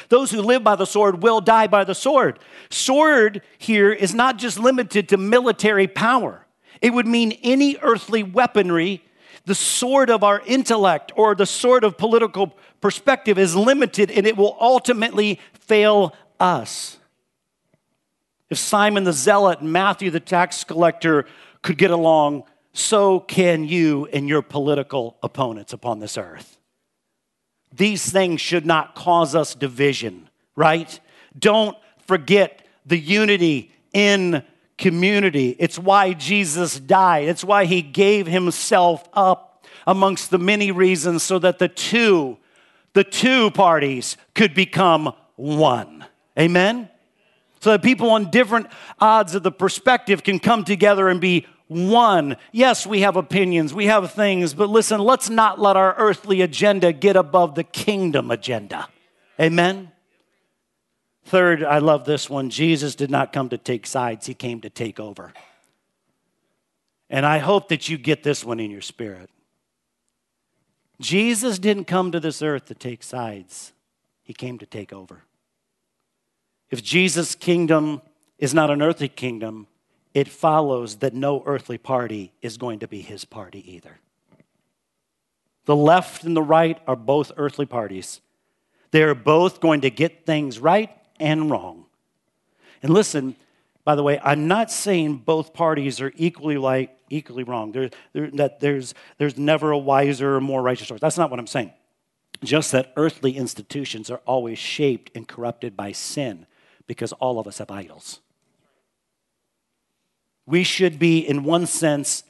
Those 0.09 0.31
who 0.31 0.43
live 0.43 0.63
by 0.63 0.77
the 0.77 0.85
sword 0.85 1.23
will 1.23 1.41
die 1.41 1.69
by 1.69 1.85
the 1.85 1.95
sword. 1.95 2.39
Sword 2.69 3.43
here 3.57 3.93
is 3.93 4.15
not 4.15 4.37
just 4.37 4.59
limited 4.59 5.09
to 5.09 5.17
military 5.17 5.87
power, 5.87 6.47
it 6.83 6.93
would 6.93 7.07
mean 7.07 7.39
any 7.43 7.79
earthly 7.81 8.23
weaponry. 8.23 9.03
The 9.47 9.55
sword 9.55 10.11
of 10.11 10.25
our 10.25 10.43
intellect 10.45 11.13
or 11.15 11.37
the 11.37 11.47
sword 11.47 11.85
of 11.85 11.97
political 11.97 12.53
perspective 12.81 13.39
is 13.39 13.55
limited 13.55 14.11
and 14.11 14.27
it 14.27 14.37
will 14.37 14.57
ultimately 14.61 15.39
fail 15.53 16.17
us. 16.41 16.99
If 18.51 18.59
Simon 18.59 19.05
the 19.05 19.13
Zealot 19.13 19.61
and 19.61 19.73
Matthew 19.73 20.11
the 20.11 20.19
tax 20.19 20.65
collector 20.65 21.27
could 21.63 21.79
get 21.79 21.93
along, 21.93 22.43
so 22.77 23.21
can 23.21 23.65
you 23.65 24.07
and 24.13 24.29
your 24.29 24.43
political 24.43 25.17
opponents 25.23 25.73
upon 25.73 25.99
this 25.99 26.19
earth. 26.19 26.59
These 27.75 28.11
things 28.11 28.41
should 28.41 28.67
not 28.67 28.95
cause 28.95 29.35
us 29.35 29.55
division, 29.55 30.29
right? 30.55 31.01
Don't 31.39 31.77
forget 32.07 32.67
the 32.85 32.99
unity 32.99 33.73
in 33.93 34.43
community. 34.77 35.57
It's 35.59 35.79
why 35.79 36.13
Jesus 36.13 36.79
died, 36.79 37.29
it's 37.29 37.45
why 37.45 37.65
he 37.65 37.81
gave 37.81 38.27
himself 38.27 39.09
up 39.15 39.65
amongst 39.87 40.31
the 40.31 40.39
many 40.39 40.71
reasons 40.71 41.23
so 41.23 41.39
that 41.39 41.59
the 41.59 41.69
two 41.69 42.37
the 42.93 43.05
two 43.05 43.51
parties 43.51 44.17
could 44.35 44.55
become 44.55 45.13
one. 45.37 46.05
Amen? 46.39 46.89
So 47.61 47.73
that 47.73 47.83
people 47.83 48.11
on 48.11 48.31
different 48.31 48.69
odds 48.99 49.35
of 49.35 49.43
the 49.43 49.53
perspective 49.53 50.23
can 50.23 50.39
come 50.39 50.65
together 50.65 51.09
and 51.09 51.21
be 51.21 51.47
one. 51.69 52.37
Yes, 52.53 52.87
we 52.87 53.01
have 53.01 53.17
opinions, 53.17 53.75
we 53.75 53.87
have 53.87 54.13
things, 54.13 54.55
but 54.55 54.69
listen, 54.69 55.01
let's 55.01 55.29
not 55.29 55.61
let 55.61 55.77
our 55.77 55.95
earthly 55.97 56.41
agenda 56.41 56.93
get 56.93 57.17
above 57.17 57.55
the 57.55 57.65
kingdom 57.65 58.31
agenda. 58.31 58.89
Amen? 59.41 59.91
Third, 61.25 61.65
I 61.65 61.79
love 61.79 62.05
this 62.05 62.31
one 62.31 62.51
Jesus 62.51 62.95
did 62.95 63.11
not 63.11 63.33
come 63.33 63.49
to 63.49 63.59
take 63.59 63.87
sides, 63.87 64.27
he 64.27 64.35
came 64.35 64.61
to 64.61 64.71
take 64.71 65.01
over. 65.01 65.33
And 67.11 67.27
I 67.27 67.39
hope 67.39 67.69
that 67.69 67.89
you 67.89 67.99
get 67.99 68.23
this 68.23 68.45
one 68.45 68.61
in 68.61 68.71
your 68.71 68.81
spirit. 68.81 69.31
Jesus 71.01 71.59
didn't 71.59 71.85
come 71.85 72.13
to 72.13 72.21
this 72.21 72.43
earth 72.43 72.67
to 72.67 72.75
take 72.75 73.03
sides, 73.03 73.73
he 74.23 74.33
came 74.33 74.59
to 74.59 74.67
take 74.67 74.93
over. 74.93 75.25
If 76.71 76.83
Jesus' 76.83 77.35
kingdom 77.35 78.03
is 78.39 78.55
not 78.55 78.71
an 78.71 78.83
earthly 78.83 79.09
kingdom, 79.09 79.67
it 80.17 80.29
follows 80.29 80.97
that 80.97 81.13
no 81.13 81.43
earthly 81.45 81.77
party 81.77 82.33
is 82.41 82.57
going 82.57 82.79
to 82.79 82.89
be 82.89 83.03
his 83.03 83.27
party 83.27 83.63
either. 83.75 83.99
The 85.67 85.77
left 85.77 86.25
and 86.25 86.35
the 86.35 86.41
right 86.41 86.81
are 86.87 86.97
both 86.97 87.33
earthly 87.37 87.67
parties. 87.67 88.23
They 88.93 89.03
are 89.03 89.15
both 89.15 89.61
going 89.61 89.83
to 89.83 89.91
get 89.91 90.25
things 90.25 90.59
right 90.59 90.89
and 91.21 91.51
wrong. 91.51 91.85
And 92.83 92.95
listen, 92.95 93.37
by 93.85 93.95
the 93.95 94.03
way, 94.03 94.19
I'm 94.25 94.49
not 94.49 94.71
saying 94.71 95.19
both 95.19 95.53
parties 95.53 96.01
are 96.01 96.15
equally 96.17 96.57
like 96.57 96.97
equally 97.11 97.45
wrong. 97.45 97.73
There, 97.73 97.91
there, 98.15 98.31
that 98.31 98.61
there's, 98.61 98.95
there's 99.19 99.37
never 99.37 99.71
a 99.71 99.79
wiser 99.79 100.37
or 100.37 100.41
more 100.41 100.63
righteous 100.63 100.89
source. 100.89 101.03
That's 101.03 101.19
not 101.19 101.31
what 101.31 101.39
I'm 101.39 101.47
saying. 101.47 101.75
Just 102.43 102.73
that 102.73 102.95
earthly 102.97 103.37
institutions 103.37 104.11
are 104.11 104.23
always 104.25 104.59
shaped 104.59 105.15
and 105.15 105.29
corrupted 105.29 105.77
by 105.77 105.93
sin 105.93 106.47
because 106.87 107.13
all 107.13 107.39
of 107.39 107.47
us 107.47 107.59
have 107.59 107.71
idols. 107.71 108.21
We 110.47 110.63
should 110.63 110.99
be, 110.99 111.19
in 111.19 111.45
one 111.45 111.67
sense, 111.67 112.23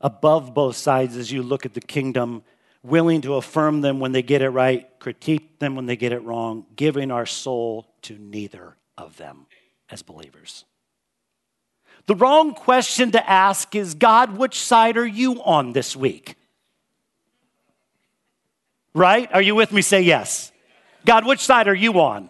above 0.00 0.54
both 0.54 0.76
sides 0.76 1.16
as 1.16 1.32
you 1.32 1.42
look 1.42 1.66
at 1.66 1.74
the 1.74 1.80
kingdom, 1.80 2.42
willing 2.82 3.22
to 3.22 3.34
affirm 3.34 3.80
them 3.80 3.98
when 3.98 4.12
they 4.12 4.22
get 4.22 4.42
it 4.42 4.50
right, 4.50 4.86
critique 5.00 5.58
them 5.58 5.74
when 5.74 5.86
they 5.86 5.96
get 5.96 6.12
it 6.12 6.22
wrong, 6.22 6.66
giving 6.76 7.10
our 7.10 7.26
soul 7.26 7.88
to 8.02 8.16
neither 8.18 8.76
of 8.96 9.16
them 9.16 9.46
as 9.90 10.02
believers. 10.02 10.64
The 12.06 12.14
wrong 12.14 12.52
question 12.54 13.12
to 13.12 13.30
ask 13.30 13.74
is 13.74 13.94
God, 13.94 14.36
which 14.36 14.60
side 14.60 14.96
are 14.98 15.06
you 15.06 15.42
on 15.42 15.72
this 15.72 15.96
week? 15.96 16.36
Right? 18.94 19.28
Are 19.32 19.42
you 19.42 19.54
with 19.54 19.72
me? 19.72 19.82
Say 19.82 20.02
yes. 20.02 20.52
God, 21.06 21.26
which 21.26 21.40
side 21.40 21.66
are 21.66 21.74
you 21.74 22.00
on? 22.00 22.28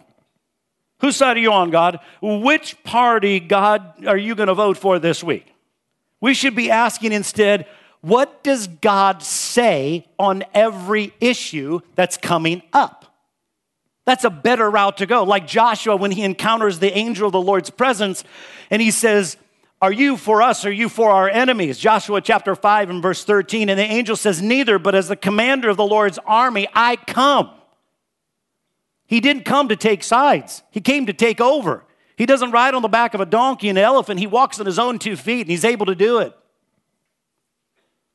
Whose 0.99 1.15
side 1.15 1.37
are 1.37 1.41
you 1.41 1.51
on, 1.51 1.71
God? 1.71 1.99
Which 2.21 2.81
party, 2.83 3.39
God, 3.39 4.05
are 4.05 4.17
you 4.17 4.35
going 4.35 4.47
to 4.47 4.53
vote 4.53 4.77
for 4.77 4.97
this 4.99 5.23
week? 5.23 5.53
We 6.21 6.33
should 6.33 6.55
be 6.55 6.71
asking 6.71 7.11
instead, 7.11 7.67
what 8.01 8.43
does 8.43 8.67
God 8.67 9.23
say 9.23 10.07
on 10.17 10.43
every 10.53 11.13
issue 11.19 11.81
that's 11.95 12.17
coming 12.17 12.61
up? 12.71 13.05
That's 14.05 14.23
a 14.23 14.29
better 14.29 14.69
route 14.69 14.97
to 14.97 15.05
go. 15.05 15.23
Like 15.23 15.47
Joshua, 15.47 15.95
when 15.95 16.11
he 16.11 16.23
encounters 16.23 16.79
the 16.79 16.95
angel 16.95 17.25
of 17.25 17.33
the 17.33 17.41
Lord's 17.41 17.71
presence, 17.71 18.23
and 18.69 18.81
he 18.81 18.91
says, 18.91 19.37
Are 19.81 19.91
you 19.91 20.15
for 20.15 20.41
us? 20.43 20.63
Or 20.63 20.69
are 20.69 20.71
you 20.71 20.87
for 20.87 21.09
our 21.09 21.27
enemies? 21.27 21.79
Joshua 21.79 22.21
chapter 22.21 22.55
5 22.55 22.91
and 22.91 23.01
verse 23.01 23.23
13. 23.23 23.69
And 23.69 23.79
the 23.79 23.83
angel 23.83 24.15
says, 24.15 24.41
Neither, 24.41 24.77
but 24.77 24.93
as 24.93 25.07
the 25.07 25.15
commander 25.15 25.69
of 25.69 25.77
the 25.77 25.87
Lord's 25.87 26.19
army, 26.27 26.67
I 26.73 26.97
come. 26.97 27.49
He 29.07 29.19
didn't 29.19 29.45
come 29.45 29.69
to 29.69 29.75
take 29.75 30.03
sides, 30.03 30.63
he 30.71 30.81
came 30.81 31.05
to 31.05 31.13
take 31.13 31.39
over. 31.39 31.83
He 32.17 32.25
doesn't 32.25 32.51
ride 32.51 32.73
on 32.73 32.81
the 32.81 32.87
back 32.87 33.13
of 33.13 33.19
a 33.19 33.25
donkey 33.25 33.67
and 33.67 33.77
an 33.77 33.83
elephant, 33.83 34.19
he 34.19 34.27
walks 34.27 34.59
on 34.59 34.65
his 34.65 34.79
own 34.79 34.99
two 34.99 35.15
feet 35.15 35.41
and 35.41 35.49
he's 35.49 35.65
able 35.65 35.85
to 35.87 35.95
do 35.95 36.19
it. 36.19 36.33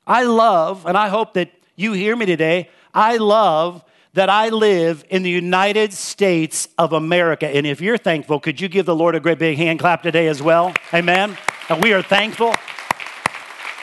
I 0.07 0.25
love, 0.25 0.87
and 0.87 0.97
I 0.97 1.09
hope 1.09 1.35
that 1.35 1.53
you 1.77 1.93
hear 1.93 2.17
me 2.17 2.27
today, 2.27 2.71
I 2.93 3.19
love 3.19 3.85
that 4.15 4.29
I 4.29 4.49
live 4.49 5.05
in 5.09 5.23
the 5.23 5.31
United 5.31 5.93
States 5.93 6.69
of 6.79 6.93
America. 6.93 7.47
And 7.47 7.67
if 7.67 7.81
you're 7.81 7.99
thankful, 7.99 8.41
could 8.41 8.61
you 8.61 8.69
give 8.69 8.87
the 8.87 8.95
Lord 8.95 9.15
a 9.15 9.21
great 9.21 9.39
big 9.39 9.57
hand 9.57 9.79
clap 9.79 10.03
today 10.03 10.27
as 10.27 10.43
well? 10.43 10.75
Amen. 10.93 11.37
And 11.69 11.83
we 11.83 11.93
are 11.93 12.03
thankful. 12.03 12.55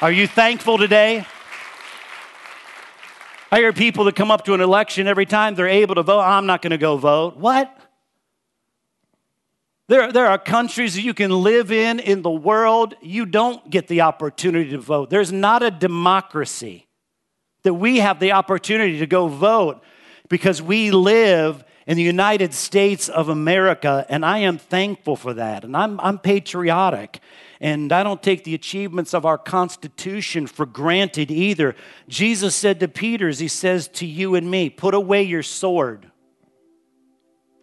Are 0.01 0.11
you 0.11 0.27
thankful 0.27 0.77
today? 0.77 1.25
I 3.51 3.59
hear 3.59 3.71
people 3.71 4.03
that 4.05 4.15
come 4.15 4.29
up 4.29 4.43
to 4.45 4.53
an 4.53 4.61
election 4.61 5.07
every 5.07 5.25
time 5.25 5.55
they're 5.55 5.67
able 5.67 5.95
to 5.95 6.03
vote, 6.03 6.19
I'm 6.19 6.45
not 6.45 6.61
going 6.61 6.71
to 6.71 6.77
go 6.77 6.97
vote. 6.97 7.37
What? 7.37 7.73
There, 9.87 10.11
there 10.11 10.25
are 10.25 10.37
countries 10.37 10.95
that 10.95 11.01
you 11.01 11.13
can 11.13 11.31
live 11.31 11.71
in 11.71 12.01
in 12.01 12.21
the 12.21 12.31
world, 12.31 12.95
you 13.01 13.25
don't 13.25 13.69
get 13.69 13.87
the 13.87 14.01
opportunity 14.01 14.71
to 14.71 14.79
vote. 14.79 15.09
There's 15.09 15.31
not 15.31 15.63
a 15.63 15.71
democracy 15.71 16.87
that 17.63 17.73
we 17.73 17.99
have 17.99 18.19
the 18.19 18.33
opportunity 18.33 18.99
to 18.99 19.07
go 19.07 19.29
vote 19.29 19.81
because 20.27 20.61
we 20.61 20.91
live 20.91 21.63
in 21.85 21.95
the 21.95 22.03
United 22.03 22.53
States 22.53 23.07
of 23.07 23.29
America, 23.29 24.05
and 24.09 24.25
I 24.25 24.39
am 24.39 24.57
thankful 24.57 25.15
for 25.15 25.33
that. 25.35 25.63
And 25.63 25.75
I'm, 25.75 26.01
I'm 26.01 26.19
patriotic. 26.19 27.21
And 27.59 27.91
I 27.91 28.03
don't 28.03 28.21
take 28.21 28.43
the 28.43 28.53
achievements 28.53 29.13
of 29.13 29.25
our 29.25 29.37
Constitution 29.37 30.45
for 30.45 30.65
granted 30.65 31.31
either. 31.31 31.75
Jesus 32.07 32.55
said 32.55 32.79
to 32.79 32.87
Peter, 32.87 33.27
as 33.27 33.39
he 33.39 33.47
says 33.47 33.87
to 33.89 34.05
you 34.05 34.35
and 34.35 34.49
me, 34.49 34.69
put 34.69 34.93
away 34.93 35.23
your 35.23 35.43
sword. 35.43 36.11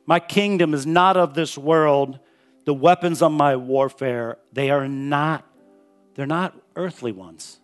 My 0.07 0.21
kingdom 0.21 0.75
is 0.75 0.85
not 0.85 1.17
of 1.17 1.35
this 1.35 1.57
world. 1.57 2.19
The 2.65 2.75
weapons 2.75 3.23
of 3.23 3.33
my 3.33 3.57
warfare, 3.57 4.39
they 4.53 4.71
are 4.71 4.89
not, 4.89 5.47
they're 6.15 6.27
not 6.27 6.59
earthly 6.77 7.13
ones. 7.13 7.61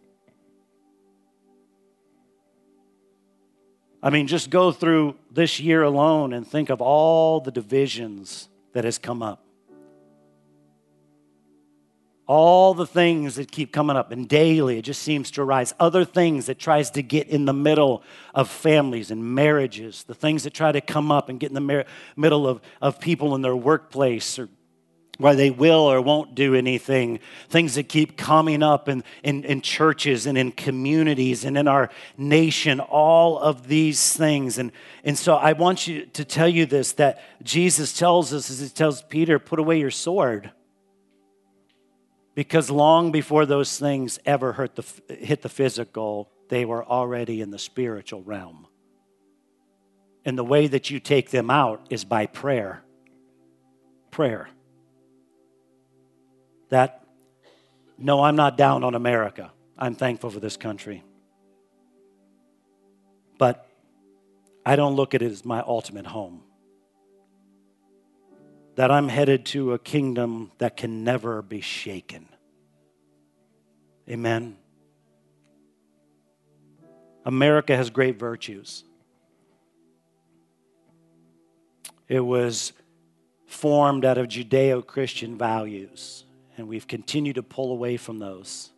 I 4.02 4.10
mean, 4.10 4.28
just 4.28 4.50
go 4.50 4.72
through 4.72 5.16
this 5.30 5.60
year 5.60 5.82
alone 5.82 6.32
and 6.32 6.46
think 6.46 6.70
of 6.70 6.80
all 6.80 7.40
the 7.40 7.50
divisions 7.50 8.48
that 8.72 8.84
has 8.84 8.98
come 8.98 9.22
up 9.22 9.44
all 12.30 12.74
the 12.74 12.86
things 12.86 13.34
that 13.34 13.50
keep 13.50 13.72
coming 13.72 13.96
up 13.96 14.12
and 14.12 14.28
daily 14.28 14.78
it 14.78 14.82
just 14.82 15.02
seems 15.02 15.32
to 15.32 15.42
arise 15.42 15.74
other 15.80 16.04
things 16.04 16.46
that 16.46 16.60
tries 16.60 16.88
to 16.88 17.02
get 17.02 17.26
in 17.26 17.44
the 17.44 17.52
middle 17.52 18.04
of 18.36 18.48
families 18.48 19.10
and 19.10 19.34
marriages 19.34 20.04
the 20.04 20.14
things 20.14 20.44
that 20.44 20.54
try 20.54 20.70
to 20.70 20.80
come 20.80 21.10
up 21.10 21.28
and 21.28 21.40
get 21.40 21.50
in 21.50 21.54
the 21.54 21.84
middle 22.14 22.46
of, 22.46 22.60
of 22.80 23.00
people 23.00 23.34
in 23.34 23.42
their 23.42 23.56
workplace 23.56 24.38
or 24.38 24.48
why 25.18 25.34
they 25.34 25.50
will 25.50 25.90
or 25.90 26.00
won't 26.00 26.36
do 26.36 26.54
anything, 26.54 27.18
things 27.48 27.74
that 27.74 27.88
keep 27.88 28.16
coming 28.16 28.62
up 28.62 28.88
in, 28.88 29.02
in, 29.24 29.44
in, 29.44 29.60
churches 29.60 30.24
and 30.24 30.38
in 30.38 30.52
communities 30.52 31.44
and 31.44 31.58
in 31.58 31.66
our 31.66 31.90
nation, 32.16 32.78
all 32.78 33.40
of 33.40 33.66
these 33.66 34.16
things. 34.16 34.56
And, 34.56 34.70
and 35.02 35.18
so 35.18 35.34
I 35.34 35.52
want 35.52 35.88
you 35.88 36.06
to 36.06 36.24
tell 36.24 36.48
you 36.48 36.64
this 36.64 36.92
that 36.92 37.20
Jesus 37.42 37.92
tells 37.92 38.32
us, 38.32 38.50
as 38.50 38.60
he 38.60 38.68
tells 38.68 39.02
Peter, 39.02 39.40
put 39.40 39.58
away 39.58 39.80
your 39.80 39.90
sword. 39.90 40.52
Because 42.40 42.70
long 42.70 43.12
before 43.12 43.44
those 43.44 43.78
things 43.78 44.18
ever 44.24 44.52
hurt 44.52 44.74
the, 44.74 45.14
hit 45.14 45.42
the 45.42 45.50
physical, 45.50 46.30
they 46.48 46.64
were 46.64 46.82
already 46.82 47.42
in 47.42 47.50
the 47.50 47.58
spiritual 47.58 48.22
realm. 48.22 48.66
And 50.24 50.38
the 50.38 50.42
way 50.42 50.66
that 50.66 50.88
you 50.88 51.00
take 51.00 51.28
them 51.28 51.50
out 51.50 51.88
is 51.90 52.02
by 52.02 52.24
prayer. 52.24 52.82
Prayer 54.10 54.48
that 56.70 57.04
no, 57.98 58.22
I'm 58.22 58.36
not 58.36 58.56
down 58.56 58.84
on 58.84 58.94
America. 58.94 59.52
I'm 59.78 59.94
thankful 59.94 60.30
for 60.30 60.40
this 60.40 60.56
country. 60.56 61.04
But 63.36 63.68
I 64.64 64.76
don't 64.76 64.96
look 64.96 65.14
at 65.14 65.20
it 65.20 65.30
as 65.30 65.44
my 65.44 65.60
ultimate 65.60 66.06
home. 66.06 66.40
That 68.76 68.90
I'm 68.90 69.10
headed 69.10 69.44
to 69.46 69.74
a 69.74 69.78
kingdom 69.78 70.52
that 70.56 70.78
can 70.78 71.04
never 71.04 71.42
be 71.42 71.60
shaken. 71.60 72.29
Amen. 74.10 74.56
America 77.24 77.76
has 77.76 77.90
great 77.90 78.18
virtues. 78.18 78.84
It 82.08 82.20
was 82.20 82.72
formed 83.46 84.04
out 84.04 84.18
of 84.18 84.26
Judeo 84.26 84.84
Christian 84.84 85.38
values 85.38 86.24
and 86.56 86.68
we've 86.68 86.86
continued 86.86 87.36
to 87.36 87.42
pull 87.42 87.72
away 87.72 87.96
from 87.96 88.18
those. 88.18 88.70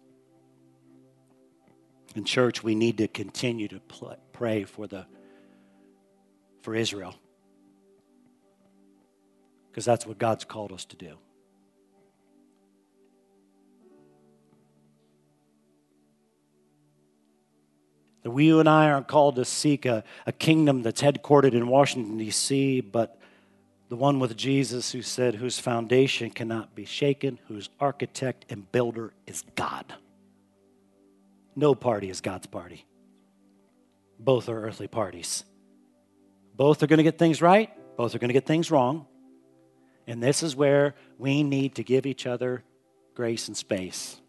In 2.14 2.24
church, 2.24 2.62
we 2.62 2.74
need 2.74 2.98
to 2.98 3.08
continue 3.08 3.68
to 3.68 3.80
pray 4.32 4.64
for 4.64 4.86
the 4.86 5.06
for 6.60 6.76
Israel. 6.76 7.16
Because 9.68 9.84
that's 9.84 10.06
what 10.06 10.18
God's 10.18 10.44
called 10.44 10.70
us 10.70 10.84
to 10.84 10.96
do. 10.96 11.16
That 18.22 18.30
we, 18.30 18.46
you 18.46 18.60
and 18.60 18.68
I 18.68 18.90
aren't 18.90 19.08
called 19.08 19.36
to 19.36 19.44
seek 19.44 19.84
a, 19.84 20.04
a 20.26 20.32
kingdom 20.32 20.82
that's 20.82 21.02
headquartered 21.02 21.54
in 21.54 21.66
Washington, 21.66 22.18
D.C., 22.18 22.80
but 22.80 23.18
the 23.88 23.96
one 23.96 24.20
with 24.20 24.36
Jesus 24.38 24.92
who 24.92 25.02
said, 25.02 25.34
whose 25.34 25.58
foundation 25.58 26.30
cannot 26.30 26.74
be 26.74 26.86
shaken, 26.86 27.38
whose 27.48 27.68
architect 27.78 28.46
and 28.48 28.70
builder 28.72 29.12
is 29.26 29.44
God. 29.54 29.92
No 31.54 31.74
party 31.74 32.08
is 32.08 32.22
God's 32.22 32.46
party. 32.46 32.86
Both 34.18 34.48
are 34.48 34.64
earthly 34.64 34.88
parties. 34.88 35.44
Both 36.56 36.82
are 36.82 36.86
going 36.86 36.98
to 36.98 37.02
get 37.02 37.18
things 37.18 37.42
right, 37.42 37.70
both 37.98 38.14
are 38.14 38.18
going 38.18 38.30
to 38.30 38.32
get 38.32 38.46
things 38.46 38.70
wrong. 38.70 39.04
And 40.06 40.22
this 40.22 40.42
is 40.42 40.56
where 40.56 40.94
we 41.18 41.42
need 41.42 41.74
to 41.74 41.84
give 41.84 42.06
each 42.06 42.26
other 42.26 42.64
grace 43.14 43.48
and 43.48 43.56
space. 43.56 44.21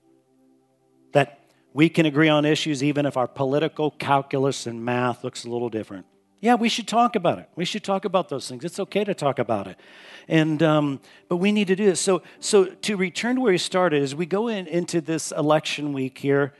We 1.73 1.89
can 1.89 2.05
agree 2.05 2.29
on 2.29 2.45
issues 2.45 2.83
even 2.83 3.05
if 3.05 3.17
our 3.17 3.27
political 3.27 3.91
calculus 3.91 4.67
and 4.67 4.83
math 4.85 5.23
looks 5.23 5.43
a 5.43 5.49
little 5.49 5.69
different. 5.69 6.05
Yeah, 6.43 6.55
we 6.55 6.67
should 6.67 6.89
talk 6.89 7.15
about 7.15 7.39
it. 7.39 7.49
We 7.55 7.63
should 7.63 7.85
talk 7.85 8.03
about 8.03 8.27
those 8.27 8.49
things. 8.49 8.65
It's 8.65 8.77
okay 8.77 9.05
to 9.05 9.13
talk 9.13 9.39
about 9.39 9.65
it, 9.67 9.79
and 10.27 10.61
um, 10.61 10.99
but 11.29 11.37
we 11.37 11.53
need 11.53 11.67
to 11.67 11.75
do 11.77 11.85
this. 11.85 12.01
So, 12.01 12.21
so 12.41 12.65
to 12.65 12.97
return 12.97 13.35
to 13.35 13.41
where 13.41 13.53
we 13.53 13.57
started, 13.57 14.03
as 14.03 14.13
we 14.13 14.25
go 14.25 14.49
in, 14.49 14.67
into 14.67 14.99
this 14.99 15.31
election 15.31 15.93
week 15.93 16.17
here, 16.17 16.53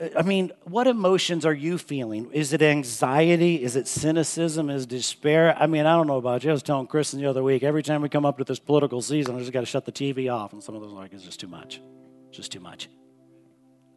uh, 0.00 0.08
I 0.18 0.22
mean, 0.22 0.50
what 0.64 0.88
emotions 0.88 1.46
are 1.46 1.54
you 1.54 1.78
feeling? 1.78 2.28
Is 2.32 2.52
it 2.52 2.60
anxiety? 2.60 3.62
Is 3.62 3.76
it 3.76 3.86
cynicism? 3.86 4.68
Is 4.68 4.82
it 4.82 4.88
despair? 4.88 5.56
I 5.56 5.68
mean, 5.68 5.86
I 5.86 5.94
don't 5.94 6.08
know 6.08 6.16
about 6.16 6.42
you. 6.42 6.50
I 6.50 6.52
was 6.52 6.64
telling 6.64 6.88
Kristen 6.88 7.20
the 7.20 7.26
other 7.26 7.44
week. 7.44 7.62
Every 7.62 7.84
time 7.84 8.02
we 8.02 8.08
come 8.08 8.26
up 8.26 8.38
to 8.38 8.44
this 8.44 8.58
political 8.58 9.00
season, 9.00 9.36
I 9.36 9.38
just 9.38 9.52
got 9.52 9.60
to 9.60 9.66
shut 9.66 9.84
the 9.84 9.92
TV 9.92 10.28
off, 10.28 10.52
and 10.52 10.60
some 10.60 10.74
of 10.74 10.80
those 10.80 10.92
are 10.92 10.96
like, 10.96 11.12
it's 11.12 11.22
just 11.22 11.38
too 11.38 11.46
much, 11.46 11.80
just 12.32 12.50
too 12.50 12.58
much. 12.58 12.88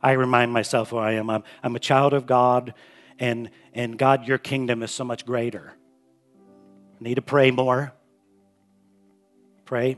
I 0.03 0.11
remind 0.11 0.51
myself 0.51 0.89
who 0.89 0.97
I 0.97 1.13
am. 1.13 1.29
I'm, 1.29 1.43
I'm 1.63 1.75
a 1.75 1.79
child 1.79 2.13
of 2.13 2.25
God 2.25 2.73
and, 3.19 3.49
and 3.73 3.97
God, 3.97 4.27
your 4.27 4.37
kingdom 4.37 4.83
is 4.83 4.91
so 4.91 5.03
much 5.03 5.25
greater. 5.25 5.73
I 6.99 7.03
need 7.03 7.15
to 7.15 7.21
pray 7.21 7.51
more. 7.51 7.93
Pray. 9.65 9.97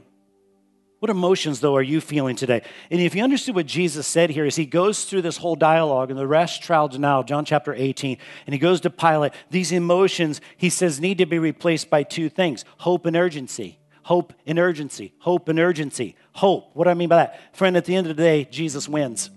What 0.99 1.09
emotions, 1.09 1.59
though, 1.59 1.75
are 1.75 1.83
you 1.83 2.01
feeling 2.01 2.35
today? 2.35 2.61
And 2.89 3.01
if 3.01 3.15
you 3.15 3.23
understood 3.23 3.55
what 3.55 3.65
Jesus 3.65 4.07
said 4.07 4.29
here, 4.29 4.45
as 4.45 4.55
he 4.55 4.65
goes 4.65 5.05
through 5.05 5.23
this 5.23 5.37
whole 5.37 5.55
dialogue, 5.55 6.09
and 6.09 6.17
the 6.17 6.27
rest 6.27 6.63
trial 6.63 6.87
now, 6.89 7.21
John 7.21 7.45
chapter 7.45 7.73
18, 7.73 8.17
and 8.47 8.53
he 8.53 8.59
goes 8.59 8.81
to 8.81 8.89
Pilate, 8.89 9.33
these 9.49 9.71
emotions, 9.71 10.41
he 10.57 10.69
says, 10.69 10.99
need 10.99 11.17
to 11.17 11.25
be 11.25 11.37
replaced 11.37 11.89
by 11.89 12.03
two 12.03 12.29
things 12.29 12.63
hope 12.77 13.05
and 13.05 13.15
urgency. 13.15 13.79
Hope 14.03 14.33
and 14.45 14.59
urgency. 14.59 15.13
Hope 15.17 15.49
and 15.49 15.59
urgency. 15.59 16.15
Hope. 16.33 16.69
What 16.75 16.83
do 16.83 16.91
I 16.91 16.93
mean 16.93 17.09
by 17.09 17.15
that? 17.17 17.55
Friend, 17.55 17.75
at 17.75 17.85
the 17.85 17.95
end 17.95 18.07
of 18.07 18.15
the 18.15 18.21
day, 18.21 18.45
Jesus 18.45 18.87
wins. 18.87 19.31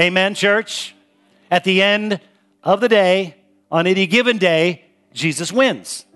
Amen, 0.00 0.34
church? 0.34 0.94
At 1.50 1.64
the 1.64 1.82
end 1.82 2.20
of 2.62 2.80
the 2.80 2.88
day, 2.88 3.34
on 3.70 3.86
any 3.86 4.06
given 4.06 4.38
day, 4.38 4.84
Jesus 5.12 5.52
wins. 5.52 6.06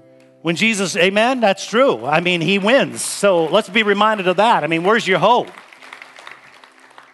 When 0.41 0.57
Jesus, 0.57 0.97
amen, 0.97 1.41
that's 1.41 1.67
true. 1.67 2.05
I 2.07 2.21
mean, 2.21 2.41
he 2.41 2.59
wins. 2.59 3.03
So 3.03 3.45
let's 3.45 3.69
be 3.69 3.83
reminded 3.83 4.27
of 4.27 4.37
that. 4.37 4.65
I 4.65 4.69
mean, 4.69 4.85
where's 4.85 5.07
your 5.07 5.19
hope? 5.19 5.49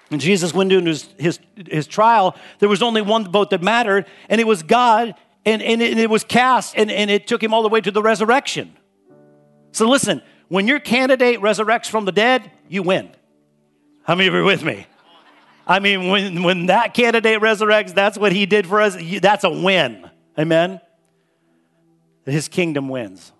When 0.08 0.20
Jesus 0.20 0.54
went 0.54 0.72
into 0.72 0.90
his, 0.90 1.08
his, 1.18 1.40
his 1.68 1.86
trial, 1.86 2.36
there 2.60 2.68
was 2.68 2.82
only 2.82 3.02
one 3.02 3.30
vote 3.30 3.50
that 3.50 3.62
mattered, 3.62 4.06
and 4.28 4.40
it 4.40 4.46
was 4.46 4.62
God, 4.62 5.14
and, 5.44 5.62
and, 5.62 5.82
it, 5.82 5.90
and 5.92 6.00
it 6.00 6.10
was 6.10 6.24
cast, 6.24 6.76
and, 6.76 6.90
and 6.90 7.10
it 7.10 7.26
took 7.26 7.42
him 7.42 7.52
all 7.52 7.62
the 7.62 7.68
way 7.68 7.80
to 7.80 7.90
the 7.90 8.02
resurrection. 8.02 8.76
So 9.72 9.88
listen, 9.88 10.22
when 10.48 10.68
your 10.68 10.80
candidate 10.80 11.40
resurrects 11.40 11.88
from 11.88 12.04
the 12.04 12.12
dead, 12.12 12.50
you 12.68 12.82
win. 12.82 13.10
How 14.02 14.14
many 14.14 14.28
of 14.28 14.34
you 14.34 14.40
are 14.40 14.44
with 14.44 14.64
me? 14.64 14.86
I 15.70 15.78
mean, 15.78 16.08
when, 16.08 16.42
when 16.42 16.66
that 16.66 16.94
candidate 16.94 17.40
resurrects, 17.40 17.94
that's 17.94 18.18
what 18.18 18.32
he 18.32 18.44
did 18.44 18.66
for 18.66 18.80
us. 18.80 18.96
That's 19.20 19.44
a 19.44 19.50
win. 19.50 20.10
Amen? 20.36 20.80
His 22.26 22.48
kingdom 22.48 22.88
wins. 22.88 23.30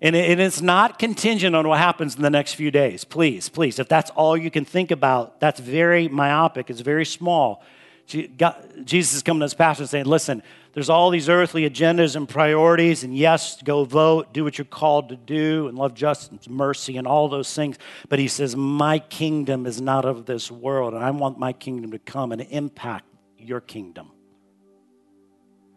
And, 0.00 0.16
and 0.16 0.40
it's 0.40 0.62
not 0.62 0.98
contingent 0.98 1.54
on 1.54 1.68
what 1.68 1.78
happens 1.78 2.16
in 2.16 2.22
the 2.22 2.30
next 2.30 2.54
few 2.54 2.70
days. 2.70 3.04
Please, 3.04 3.50
please. 3.50 3.78
If 3.78 3.90
that's 3.90 4.10
all 4.12 4.38
you 4.38 4.50
can 4.50 4.64
think 4.64 4.90
about, 4.90 5.38
that's 5.38 5.60
very 5.60 6.08
myopic. 6.08 6.70
It's 6.70 6.80
very 6.80 7.04
small. 7.04 7.62
Jesus 8.06 9.14
is 9.14 9.22
coming 9.22 9.40
to 9.40 9.44
this 9.46 9.54
pastor 9.54 9.86
saying, 9.86 10.04
listen, 10.04 10.42
there's 10.74 10.90
all 10.90 11.10
these 11.10 11.28
earthly 11.28 11.68
agendas 11.68 12.16
and 12.16 12.28
priorities, 12.28 13.04
and 13.04 13.16
yes, 13.16 13.62
go 13.62 13.84
vote, 13.84 14.34
do 14.34 14.42
what 14.42 14.58
you're 14.58 14.64
called 14.64 15.08
to 15.10 15.16
do, 15.16 15.68
and 15.68 15.78
love 15.78 15.94
justice, 15.94 16.48
mercy, 16.48 16.96
and 16.96 17.06
all 17.06 17.28
those 17.28 17.52
things. 17.54 17.78
But 18.08 18.18
he 18.18 18.26
says, 18.26 18.56
My 18.56 18.98
kingdom 18.98 19.66
is 19.66 19.80
not 19.80 20.04
of 20.04 20.26
this 20.26 20.50
world, 20.50 20.94
and 20.94 21.04
I 21.04 21.10
want 21.12 21.38
my 21.38 21.52
kingdom 21.52 21.92
to 21.92 22.00
come 22.00 22.32
and 22.32 22.42
impact 22.42 23.06
your 23.38 23.60
kingdom. 23.60 24.10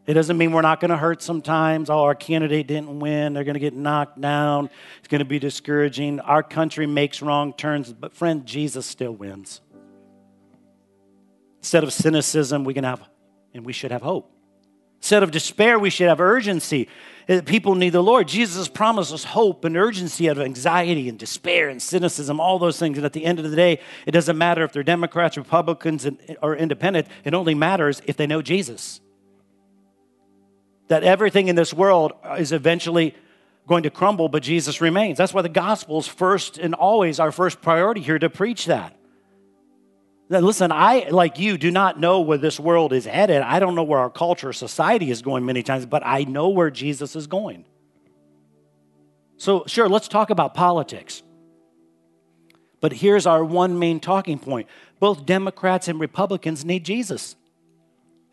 It 0.08 0.14
doesn't 0.14 0.38
mean 0.38 0.54
we're 0.54 0.62
not 0.62 0.80
going 0.80 0.90
to 0.90 0.98
hurt 0.98 1.22
sometimes. 1.22 1.90
Oh, 1.90 2.04
our 2.04 2.16
candidate 2.16 2.66
didn't 2.66 3.00
win. 3.00 3.34
They're 3.34 3.44
going 3.44 3.56
to 3.56 3.60
get 3.60 3.76
knocked 3.76 4.20
down. 4.20 4.70
It's 5.00 5.10
going 5.10 5.20
to 5.20 5.26
be 5.26 5.38
discouraging. 5.38 6.22
Our 6.22 6.42
country 6.42 6.88
makes 6.88 7.22
wrong 7.22 7.54
turns, 7.54 7.92
but 7.92 8.14
friend, 8.14 8.46
Jesus 8.46 8.86
still 8.86 9.12
wins. 9.12 9.60
Instead 11.68 11.84
of 11.84 11.92
cynicism, 11.92 12.64
we 12.64 12.74
can 12.74 12.86
have, 12.86 13.02
and 13.54 13.66
we 13.66 13.74
should 13.74 13.92
have 13.92 14.02
hope. 14.02 14.32
Instead 15.00 15.22
of 15.22 15.32
despair, 15.32 15.78
we 15.78 15.90
should 15.90 16.08
have 16.08 16.22
urgency. 16.22 16.88
Uh, 17.28 17.42
people 17.44 17.76
need 17.76 17.90
the 17.90 18.02
Lord. 18.02 18.30
Jesus 18.30 18.70
promised 18.70 19.12
us 19.12 19.26
hope 19.26 19.66
and 19.66 19.76
urgency 19.76 20.30
out 20.30 20.38
of 20.38 20.44
anxiety 20.44 21.10
and 21.10 21.20
despair 21.20 21.68
and 21.68 21.82
cynicism, 21.82 22.40
all 22.40 22.58
those 22.58 22.80
things. 22.80 22.98
And 22.98 23.06
at 23.06 23.12
the 23.12 23.26
end 23.26 23.38
of 23.38 23.50
the 23.50 23.56
day, 23.58 23.82
it 24.06 24.12
doesn't 24.12 24.38
matter 24.38 24.64
if 24.64 24.72
they're 24.72 24.82
Democrats, 24.82 25.36
Republicans, 25.36 26.08
or 26.42 26.56
independent. 26.56 27.10
It 27.26 27.34
only 27.34 27.54
matters 27.54 28.02
if 28.06 28.16
they 28.16 28.28
know 28.28 28.42
Jesus. 28.42 29.02
That 30.88 31.04
everything 31.04 31.50
in 31.50 31.58
this 31.58 31.74
world 31.74 32.14
is 32.38 32.54
eventually 32.54 33.14
going 33.68 33.84
to 33.84 33.90
crumble, 33.90 34.30
but 34.30 34.42
Jesus 34.42 34.80
remains. 34.80 35.18
That's 35.18 35.34
why 35.34 35.42
the 35.42 35.50
gospel 35.50 36.00
is 36.00 36.08
first 36.08 36.58
and 36.58 36.74
always 36.74 37.20
our 37.20 37.34
first 37.34 37.62
priority 37.62 38.00
here 38.00 38.20
to 38.20 38.30
preach 38.30 38.68
that. 38.68 38.94
Listen, 40.30 40.72
I, 40.74 41.08
like 41.10 41.40
you, 41.40 41.58
do 41.58 41.72
not 41.72 42.00
know 42.00 42.20
where 42.20 42.38
this 42.38 42.60
world 42.60 42.92
is 42.92 43.06
headed. 43.06 43.42
I 43.42 43.60
don't 43.60 43.76
know 43.76 43.84
where 43.84 44.00
our 44.00 44.10
culture, 44.10 44.52
society 44.52 45.10
is 45.10 45.22
going 45.22 45.46
many 45.46 45.64
times, 45.64 45.86
but 45.86 46.06
I 46.06 46.26
know 46.26 46.50
where 46.50 46.70
Jesus 46.70 47.16
is 47.16 47.28
going. 47.28 47.64
So, 49.38 49.64
sure, 49.68 49.88
let's 49.88 50.08
talk 50.08 50.30
about 50.30 50.54
politics. 50.54 51.24
But 52.82 52.92
here's 52.92 53.26
our 53.26 53.44
one 53.44 53.80
main 53.80 54.00
talking 54.00 54.40
point 54.40 54.68
both 55.00 55.26
Democrats 55.26 55.88
and 55.88 56.00
Republicans 56.00 56.66
need 56.66 56.84
Jesus. 56.84 57.36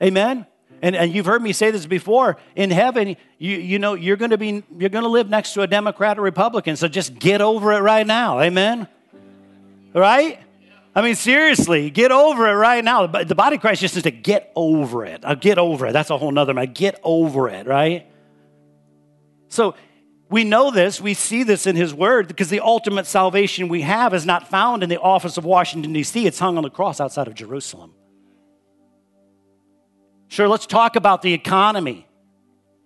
Amen? 0.02 0.46
And, 0.82 0.96
and 0.96 1.14
you've 1.14 1.26
heard 1.26 1.42
me 1.42 1.52
say 1.52 1.70
this 1.70 1.86
before. 1.86 2.36
In 2.56 2.70
heaven, 2.70 3.16
you, 3.38 3.56
you 3.56 3.78
know, 3.78 3.94
you're 3.94 4.16
going 4.16 4.32
to 4.32 4.38
be, 4.38 4.62
you're 4.76 4.90
going 4.90 5.04
to 5.04 5.10
live 5.10 5.30
next 5.30 5.54
to 5.54 5.62
a 5.62 5.66
Democrat 5.66 6.18
or 6.18 6.22
Republican. 6.22 6.76
So 6.76 6.88
just 6.88 7.18
get 7.18 7.40
over 7.40 7.72
it 7.72 7.80
right 7.80 8.06
now. 8.06 8.40
Amen? 8.40 8.88
Right? 9.94 10.43
I 10.94 11.02
mean, 11.02 11.16
seriously, 11.16 11.90
get 11.90 12.12
over 12.12 12.48
it 12.48 12.54
right 12.54 12.84
now. 12.84 13.06
The 13.06 13.34
body 13.34 13.56
of 13.56 13.60
Christ 13.60 13.80
just 13.80 13.96
needs 13.96 14.04
to 14.04 14.12
get 14.12 14.52
over 14.54 15.04
it. 15.04 15.24
I'll 15.24 15.34
get 15.34 15.58
over 15.58 15.86
it. 15.86 15.92
That's 15.92 16.10
a 16.10 16.16
whole 16.16 16.30
nother 16.30 16.54
matter. 16.54 16.70
Get 16.70 17.00
over 17.02 17.48
it, 17.48 17.66
right? 17.66 18.06
So 19.48 19.74
we 20.30 20.44
know 20.44 20.70
this, 20.70 21.00
we 21.00 21.14
see 21.14 21.42
this 21.42 21.66
in 21.66 21.74
his 21.76 21.92
word, 21.92 22.28
because 22.28 22.48
the 22.48 22.60
ultimate 22.60 23.06
salvation 23.06 23.68
we 23.68 23.82
have 23.82 24.14
is 24.14 24.24
not 24.24 24.48
found 24.48 24.82
in 24.82 24.88
the 24.88 25.00
office 25.00 25.36
of 25.36 25.44
Washington, 25.44 25.92
D.C., 25.92 26.26
it's 26.26 26.38
hung 26.38 26.56
on 26.56 26.62
the 26.62 26.70
cross 26.70 27.00
outside 27.00 27.26
of 27.26 27.34
Jerusalem. 27.34 27.92
Sure, 30.28 30.48
let's 30.48 30.66
talk 30.66 30.96
about 30.96 31.22
the 31.22 31.32
economy. 31.32 32.06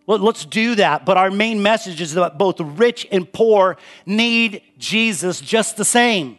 Let's 0.06 0.46
do 0.46 0.74
that. 0.76 1.04
But 1.04 1.18
our 1.18 1.30
main 1.30 1.62
message 1.62 2.00
is 2.00 2.14
that 2.14 2.38
both 2.38 2.60
rich 2.60 3.06
and 3.12 3.30
poor 3.30 3.76
need 4.04 4.62
Jesus 4.78 5.40
just 5.40 5.76
the 5.76 5.84
same. 5.84 6.38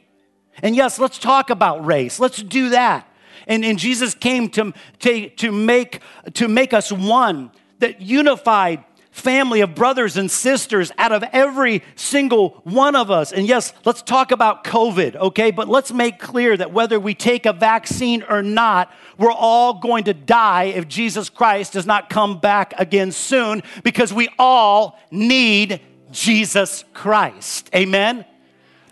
And 0.62 0.76
yes, 0.76 1.00
let's 1.00 1.18
talk 1.18 1.50
about 1.50 1.86
race. 1.86 2.20
Let's 2.20 2.42
do 2.42 2.70
that. 2.70 3.08
And, 3.48 3.66
and 3.66 3.80
Jesus 3.80 4.14
came 4.14 4.50
to, 4.52 4.74
to, 5.00 5.30
to, 5.30 5.52
make, 5.52 6.02
to 6.36 6.48
make 6.48 6.74
us 6.74 6.92
one, 6.92 7.52
that 7.80 8.02
unified 8.02 8.84
family 9.12 9.62
of 9.62 9.76
brothers 9.76 10.18
and 10.18 10.30
sisters 10.30 10.92
out 10.98 11.12
of 11.12 11.24
every 11.34 11.84
single 11.96 12.62
one 12.64 12.96
of 12.96 13.12
us. 13.12 13.32
And 13.32 13.48
yes, 13.48 13.74
let's 13.86 14.02
talk 14.02 14.32
about 14.32 14.64
COVID, 14.64 15.16
okay? 15.16 15.52
But 15.52 15.68
let's 15.68 15.92
make 15.92 16.20
clear 16.20 16.56
that 16.56 16.72
whether 16.72 17.00
we 17.00 17.14
take 17.14 17.46
a 17.46 17.54
vaccine 17.54 18.24
or 18.30 18.42
not, 18.42 18.92
we're 19.18 19.32
all 19.32 19.74
going 19.80 20.06
to 20.06 20.14
die 20.14 20.66
if 20.66 20.88
Jesus 20.88 21.30
Christ 21.30 21.74
does 21.74 21.86
not 21.86 22.10
come 22.10 22.40
back 22.40 22.74
again 22.78 23.12
soon 23.12 23.64
because 23.84 24.14
we 24.14 24.30
all 24.38 25.00
need 25.12 25.82
Jesus 26.12 26.86
Christ. 26.94 27.70
Amen? 27.76 28.26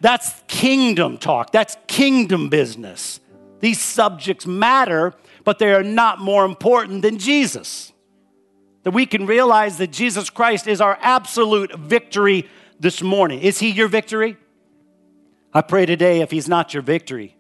That's 0.02 0.34
kingdom 0.48 1.18
talk, 1.18 1.52
that's 1.52 1.78
kingdom 1.88 2.50
business. 2.50 3.20
These 3.60 3.82
subjects 3.82 4.46
matter, 4.46 5.14
but 5.44 5.58
they 5.58 5.74
are 5.74 5.84
not 5.84 6.20
more 6.20 6.46
important 6.46 7.02
than 7.02 7.18
Jesus 7.18 7.92
that 8.88 8.92
we 8.92 9.06
can 9.06 9.26
realize 9.26 9.80
that 9.80 9.92
Jesus 9.92 10.30
Christ 10.30 10.66
is 10.66 10.80
our 10.80 10.98
absolute 11.02 11.78
victory 11.78 12.48
this 12.80 13.02
morning. 13.02 13.42
Is 13.42 13.60
He 13.60 13.70
your 13.70 13.90
victory? 13.90 14.38
I 15.54 15.62
pray 15.62 15.86
today, 15.86 16.22
if 16.22 16.32
He's 16.32 16.48
not 16.48 16.74
your 16.74 16.84
victory, 16.84 17.36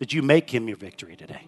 that 0.00 0.12
you 0.12 0.20
make 0.20 0.52
Him 0.52 0.66
your 0.66 0.76
victory 0.76 1.14
today. 1.14 1.46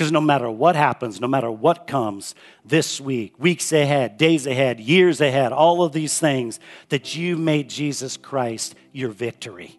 Because 0.00 0.12
no 0.12 0.22
matter 0.22 0.50
what 0.50 0.76
happens, 0.76 1.20
no 1.20 1.28
matter 1.28 1.50
what 1.50 1.86
comes 1.86 2.34
this 2.64 3.02
week, 3.02 3.38
weeks 3.38 3.70
ahead, 3.70 4.16
days 4.16 4.46
ahead, 4.46 4.80
years 4.80 5.20
ahead, 5.20 5.52
all 5.52 5.82
of 5.82 5.92
these 5.92 6.18
things, 6.18 6.58
that 6.88 7.14
you've 7.14 7.38
made 7.38 7.68
Jesus 7.68 8.16
Christ 8.16 8.74
your 8.92 9.10
victory. 9.10 9.78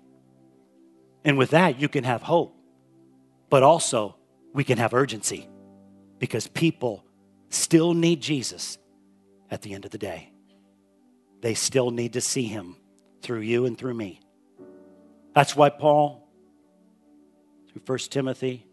And 1.25 1.39
with 1.39 1.49
that, 1.49 1.81
you 1.81 1.89
can 1.89 2.03
have 2.03 2.21
hope. 2.21 2.55
But 3.49 3.63
also, 3.63 4.15
we 4.53 4.63
can 4.63 4.77
have 4.77 4.93
urgency 4.93 5.49
because 6.19 6.45
people 6.45 7.03
still 7.49 7.95
need 7.95 8.21
Jesus 8.21 8.77
at 9.49 9.63
the 9.63 9.73
end 9.73 9.85
of 9.85 9.91
the 9.91 9.97
day. 9.97 10.31
They 11.41 11.55
still 11.55 11.89
need 11.89 12.13
to 12.13 12.21
see 12.21 12.43
him 12.43 12.75
through 13.23 13.39
you 13.39 13.65
and 13.65 13.75
through 13.75 13.95
me. 13.95 14.19
That's 15.33 15.55
why 15.55 15.69
Paul, 15.69 16.29
through 17.71 17.81
1 17.87 17.97
Timothy, 18.11 18.67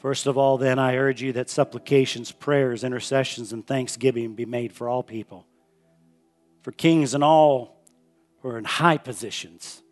first 0.00 0.26
of 0.26 0.36
all, 0.36 0.58
then 0.58 0.78
I 0.78 0.96
urge 0.96 1.22
you 1.22 1.32
that 1.34 1.48
supplications, 1.48 2.32
prayers, 2.32 2.84
intercessions, 2.84 3.52
and 3.52 3.66
thanksgiving 3.66 4.34
be 4.34 4.46
made 4.46 4.72
for 4.72 4.88
all 4.88 5.02
people, 5.02 5.46
for 6.62 6.72
kings 6.72 7.14
and 7.14 7.22
all 7.22 7.84
who 8.40 8.48
are 8.48 8.58
in 8.58 8.64
high 8.64 8.98
positions, 8.98 9.82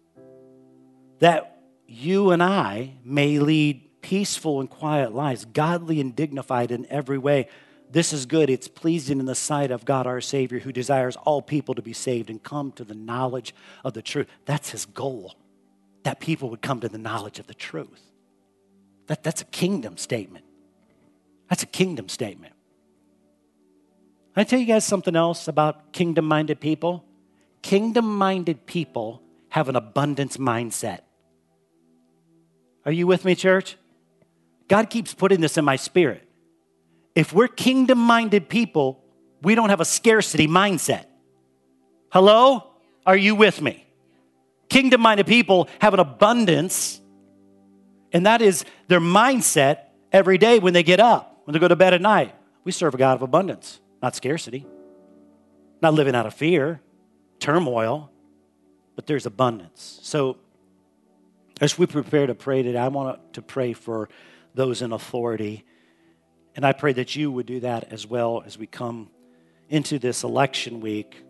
that 1.21 1.61
you 1.87 2.31
and 2.31 2.43
I 2.43 2.95
may 3.05 3.39
lead 3.39 4.03
peaceful 4.03 4.61
and 4.61 4.71
quiet 4.71 5.15
lives, 5.15 5.45
godly 5.45 6.01
and 6.01 6.15
dignified 6.15 6.71
in 6.71 6.87
every 6.87 7.19
way. 7.19 7.49
This 7.91 8.13
is 8.13 8.27
good. 8.27 8.51
It's 8.51 8.69
pleasing 8.69 9.19
in 9.19 9.27
the 9.27 9.35
sight 9.35 9.71
of 9.71 9.85
God 9.85 10.07
our 10.07 10.21
Savior, 10.21 10.59
who 10.59 10.73
desires 10.73 11.17
all 11.17 11.43
people 11.43 11.75
to 11.75 11.83
be 11.83 11.93
saved 11.93 12.31
and 12.31 12.43
come 12.43 12.73
to 12.73 12.85
the 12.85 12.95
knowledge 12.95 13.55
of 13.85 13.95
the 13.95 14.03
truth. 14.03 14.27
That's 14.45 14.71
his 14.71 14.85
goal, 14.85 15.35
that 16.05 16.21
people 16.21 16.51
would 16.51 16.63
come 16.63 16.81
to 16.81 16.89
the 16.89 16.99
knowledge 16.99 17.39
of 17.39 17.47
the 17.47 17.55
truth. 17.55 18.08
That, 19.09 19.23
that's 19.23 19.43
a 19.43 19.47
kingdom 19.47 19.97
statement. 19.97 20.45
That's 21.51 21.63
a 21.63 21.67
kingdom 21.67 22.09
statement. 22.09 22.55
I 24.37 24.45
tell 24.45 24.61
you 24.61 24.67
guys 24.67 24.85
something 24.85 25.17
else 25.17 25.49
about 25.49 25.93
kingdom 25.93 26.25
minded 26.25 26.61
people? 26.61 27.05
Kingdom 27.61 28.17
minded 28.17 28.67
people 28.67 29.21
have 29.49 29.69
an 29.69 29.75
abundance 29.75 30.37
mindset. 30.37 31.01
Are 32.87 32.93
you 32.93 33.07
with 33.07 33.25
me, 33.25 33.35
church? 33.35 33.77
God 34.69 34.91
keeps 34.91 35.13
putting 35.13 35.41
this 35.41 35.59
in 35.59 35.65
my 35.65 35.77
spirit. 35.77 36.23
If 37.15 37.33
we're 37.33 37.49
kingdom 37.49 37.99
minded 37.99 38.49
people, 38.49 39.03
we 39.43 39.55
don't 39.55 39.71
have 39.71 39.81
a 39.81 39.85
scarcity 39.85 40.47
mindset. 40.47 41.07
Hello? 42.13 42.71
Are 43.05 43.17
you 43.17 43.35
with 43.35 43.61
me? 43.61 43.85
Kingdom 44.69 45.01
minded 45.01 45.27
people 45.27 45.69
have 45.81 45.95
an 45.95 46.01
abundance, 46.01 47.01
and 48.13 48.27
that 48.27 48.43
is 48.43 48.65
their 48.89 49.01
mindset 49.01 49.81
every 50.13 50.39
day 50.39 50.59
when 50.59 50.73
they 50.73 50.83
get 50.83 51.01
up, 51.01 51.43
when 51.45 51.53
they 51.53 51.59
go 51.59 51.69
to 51.69 51.77
bed 51.77 51.95
at 51.95 52.01
night. 52.01 52.35
We 52.65 52.73
serve 52.73 52.95
a 52.95 52.99
God 52.99 53.15
of 53.15 53.23
abundance, 53.23 53.81
not 54.03 54.17
scarcity, 54.17 54.67
not 55.81 55.95
living 55.95 56.15
out 56.15 56.27
of 56.27 56.35
fear, 56.35 56.81
turmoil, 57.39 58.11
but 58.97 59.07
there's 59.07 59.27
abundance. 59.27 60.01
So, 60.03 60.39
as 61.61 61.77
we 61.77 61.87
prepare 61.87 62.27
to 62.27 62.35
pray 62.35 62.63
today, 62.63 62.79
I 62.79 62.89
want 62.89 63.35
to 63.35 63.43
pray 63.43 63.73
for 63.73 64.09
those 64.55 64.81
in 64.83 64.93
authority. 64.93 65.65
And 66.55 66.65
I 66.65 66.73
pray 66.73 66.93
that 66.93 67.17
you 67.17 67.31
would 67.33 67.47
do 67.47 67.61
that 67.61 67.93
as 67.93 68.07
well 68.07 68.43
as 68.47 68.59
we 68.59 68.67
come 68.67 69.11
into 69.69 69.99
this 69.99 70.23
election 70.25 70.81
week, 70.81 71.25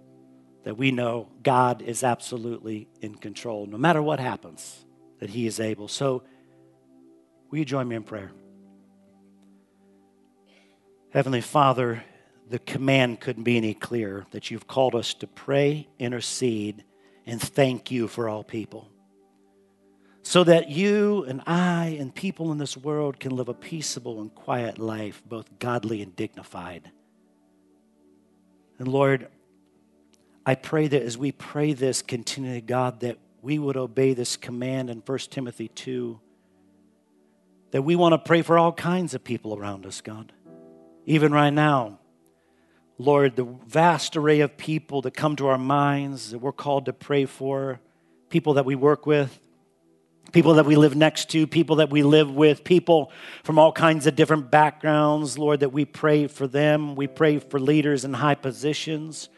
that 0.65 0.77
we 0.77 0.91
know 0.91 1.29
God 1.43 1.83
is 1.83 2.03
absolutely 2.03 2.89
in 3.01 3.15
control, 3.15 3.67
no 3.67 3.79
matter 3.79 4.03
what 4.03 4.21
happens, 4.21 4.85
that 5.21 5.31
He 5.31 5.47
is 5.47 5.61
able. 5.61 5.89
So, 5.89 6.23
will 7.51 7.59
you 7.59 7.65
join 7.65 7.89
me 7.89 7.97
in 7.97 8.03
prayer? 8.03 8.31
Heavenly 11.11 11.41
Father, 11.41 12.05
the 12.49 12.59
command 12.59 13.21
couldn't 13.21 13.45
be 13.45 13.57
any 13.57 13.75
clearer 13.75 14.27
that 14.31 14.51
you've 14.51 14.67
called 14.67 14.95
us 14.95 15.15
to 15.15 15.27
pray, 15.27 15.89
intercede, 15.99 16.85
and 17.27 17.41
thank 17.41 17.91
you 17.91 18.09
for 18.09 18.29
all 18.29 18.45
people 18.45 18.91
so 20.29 20.45
that 20.45 20.69
you 20.69 21.25
and 21.25 21.43
I 21.47 21.97
and 21.99 22.15
people 22.15 22.53
in 22.53 22.59
this 22.59 22.77
world 22.77 23.19
can 23.19 23.35
live 23.35 23.49
a 23.49 23.55
peaceable 23.55 24.21
and 24.21 24.35
quiet 24.35 24.79
life, 24.79 25.23
both 25.27 25.59
godly 25.59 26.03
and 26.03 26.15
dignified. 26.15 26.91
And 28.79 28.89
Lord, 28.89 29.29
I 30.45 30.55
pray 30.55 30.87
that 30.87 31.01
as 31.03 31.17
we 31.17 31.33
pray 31.33 31.73
this 31.73 32.03
continually, 32.03 32.61
God, 32.61 33.01
that 33.01 33.17
we 33.41 33.59
would 33.59 33.79
obey 33.79 34.13
this 34.13 34.37
command 34.37 34.91
in 34.91 34.99
1 34.99 35.19
Timothy 35.31 35.69
2, 35.69 36.21
that 37.71 37.83
we 37.83 37.97
want 37.97 38.13
to 38.13 38.19
pray 38.19 38.43
for 38.43 38.59
all 38.59 38.73
kinds 38.73 39.15
of 39.15 39.25
people 39.25 39.57
around 39.57 39.87
us, 39.87 40.01
God. 40.01 40.33
Even 41.07 41.33
right 41.33 41.53
now, 41.53 41.99
Lord, 42.99 43.37
the 43.37 43.45
vast 43.67 44.17
array 44.17 44.41
of 44.41 44.57
people 44.57 45.03
that 45.03 45.13
come 45.13 45.37
to 45.37 45.47
our 45.47 45.59
minds 45.59 46.33
that 46.33 46.39
we're 46.39 46.53
called 46.53 46.87
to 46.87 46.93
pray 46.93 47.27
for, 47.27 47.81
people 48.29 48.55
that 48.55 48.65
we 48.65 48.75
work 48.75 49.07
with, 49.07 49.39
people 50.33 50.55
that 50.55 50.67
we 50.67 50.77
live 50.77 50.97
next 50.97 51.31
to, 51.31 51.47
people 51.47 51.77
that 51.77 51.91
we 51.91 52.03
live 52.03 52.31
with, 52.31 52.65
people 52.65 53.11
from 53.45 53.59
all 53.59 53.73
kinds 53.73 54.07
of 54.07 54.17
different 54.17 54.51
backgrounds, 54.51 55.39
Lord, 55.39 55.61
that 55.61 55.73
we 55.73 55.85
pray 55.85 56.27
for 56.27 56.47
them. 56.47 56.97
We 56.97 57.07
pray 57.07 57.39
for 57.39 57.59
leaders 57.61 58.05
in 58.05 58.15
high 58.15 58.35
positions. 58.35 59.29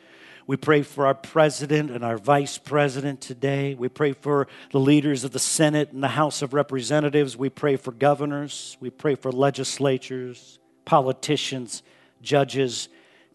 We 0.51 0.57
pray 0.57 0.83
for 0.83 1.07
our 1.07 1.15
president 1.15 1.93
and 1.93 2.05
our 2.05 2.19
vice 2.19 2.59
president 2.59 3.21
today. 3.21 3.75
We 3.75 3.89
pray 3.89 4.15
for 4.15 4.49
the 4.73 4.81
leaders 4.81 5.23
of 5.23 5.31
the 5.31 5.39
Senate 5.39 5.93
and 5.93 6.03
the 6.03 6.09
House 6.09 6.43
of 6.43 6.55
Representatives. 6.55 7.37
We 7.37 7.51
pray 7.51 7.77
for 7.77 7.93
governors. 7.93 8.77
We 8.81 8.91
pray 8.91 9.15
for 9.15 9.31
legislatures, 9.31 10.59
politicians, 10.85 11.85
judges, 12.21 12.89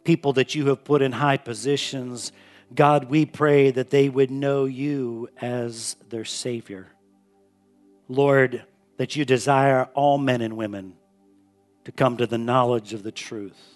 people 0.03 0.33
that 0.33 0.55
you 0.55 0.67
have 0.67 0.83
put 0.83 1.01
in 1.01 1.13
high 1.13 1.37
positions. 1.37 2.33
God, 2.73 3.05
we 3.05 3.25
pray 3.25 3.71
that 3.71 3.91
they 3.91 4.09
would 4.09 4.29
know 4.29 4.65
you 4.65 5.29
as 5.39 5.95
their 6.09 6.25
Savior. 6.25 6.87
Lord, 8.09 8.65
that 8.97 9.15
you 9.15 9.23
desire 9.23 9.87
all 9.93 10.17
men 10.17 10.41
and 10.41 10.57
women 10.57 10.95
to 11.85 11.93
come 11.93 12.17
to 12.17 12.27
the 12.27 12.37
knowledge 12.37 12.91
of 12.91 13.03
the 13.03 13.13
truth. 13.13 13.74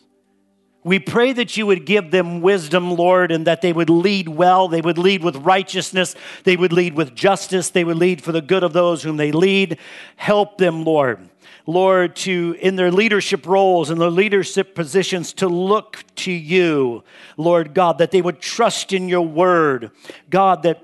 We 0.83 0.99
pray 0.99 1.33
that 1.33 1.57
you 1.57 1.65
would 1.65 1.85
give 1.85 2.09
them 2.09 2.39
wisdom, 2.41 2.91
Lord, 2.91 3.31
and 3.31 3.45
that 3.47 3.61
they 3.61 3.73
would 3.73 3.89
lead 3.89 4.29
well. 4.29 4.69
They 4.69 4.79
would 4.79 4.97
lead 4.97 5.23
with 5.23 5.35
righteousness. 5.37 6.15
They 6.45 6.55
would 6.55 6.71
lead 6.71 6.95
with 6.95 7.13
justice. 7.13 7.69
They 7.69 7.83
would 7.83 7.97
lead 7.97 8.21
for 8.21 8.31
the 8.31 8.41
good 8.41 8.63
of 8.63 8.71
those 8.71 9.03
whom 9.03 9.17
they 9.17 9.33
lead. 9.33 9.77
Help 10.15 10.57
them, 10.57 10.85
Lord. 10.85 11.29
Lord, 11.65 12.15
to 12.17 12.55
in 12.59 12.77
their 12.77 12.91
leadership 12.91 13.45
roles 13.45 13.89
and 13.89 13.99
their 13.99 14.09
leadership 14.09 14.73
positions 14.73 15.33
to 15.33 15.47
look 15.47 16.03
to 16.15 16.31
you, 16.31 17.03
Lord 17.37 17.73
God, 17.73 17.99
that 17.99 18.11
they 18.11 18.21
would 18.21 18.39
trust 18.39 18.93
in 18.93 19.09
your 19.09 19.27
word. 19.27 19.91
God, 20.29 20.63
that 20.63 20.81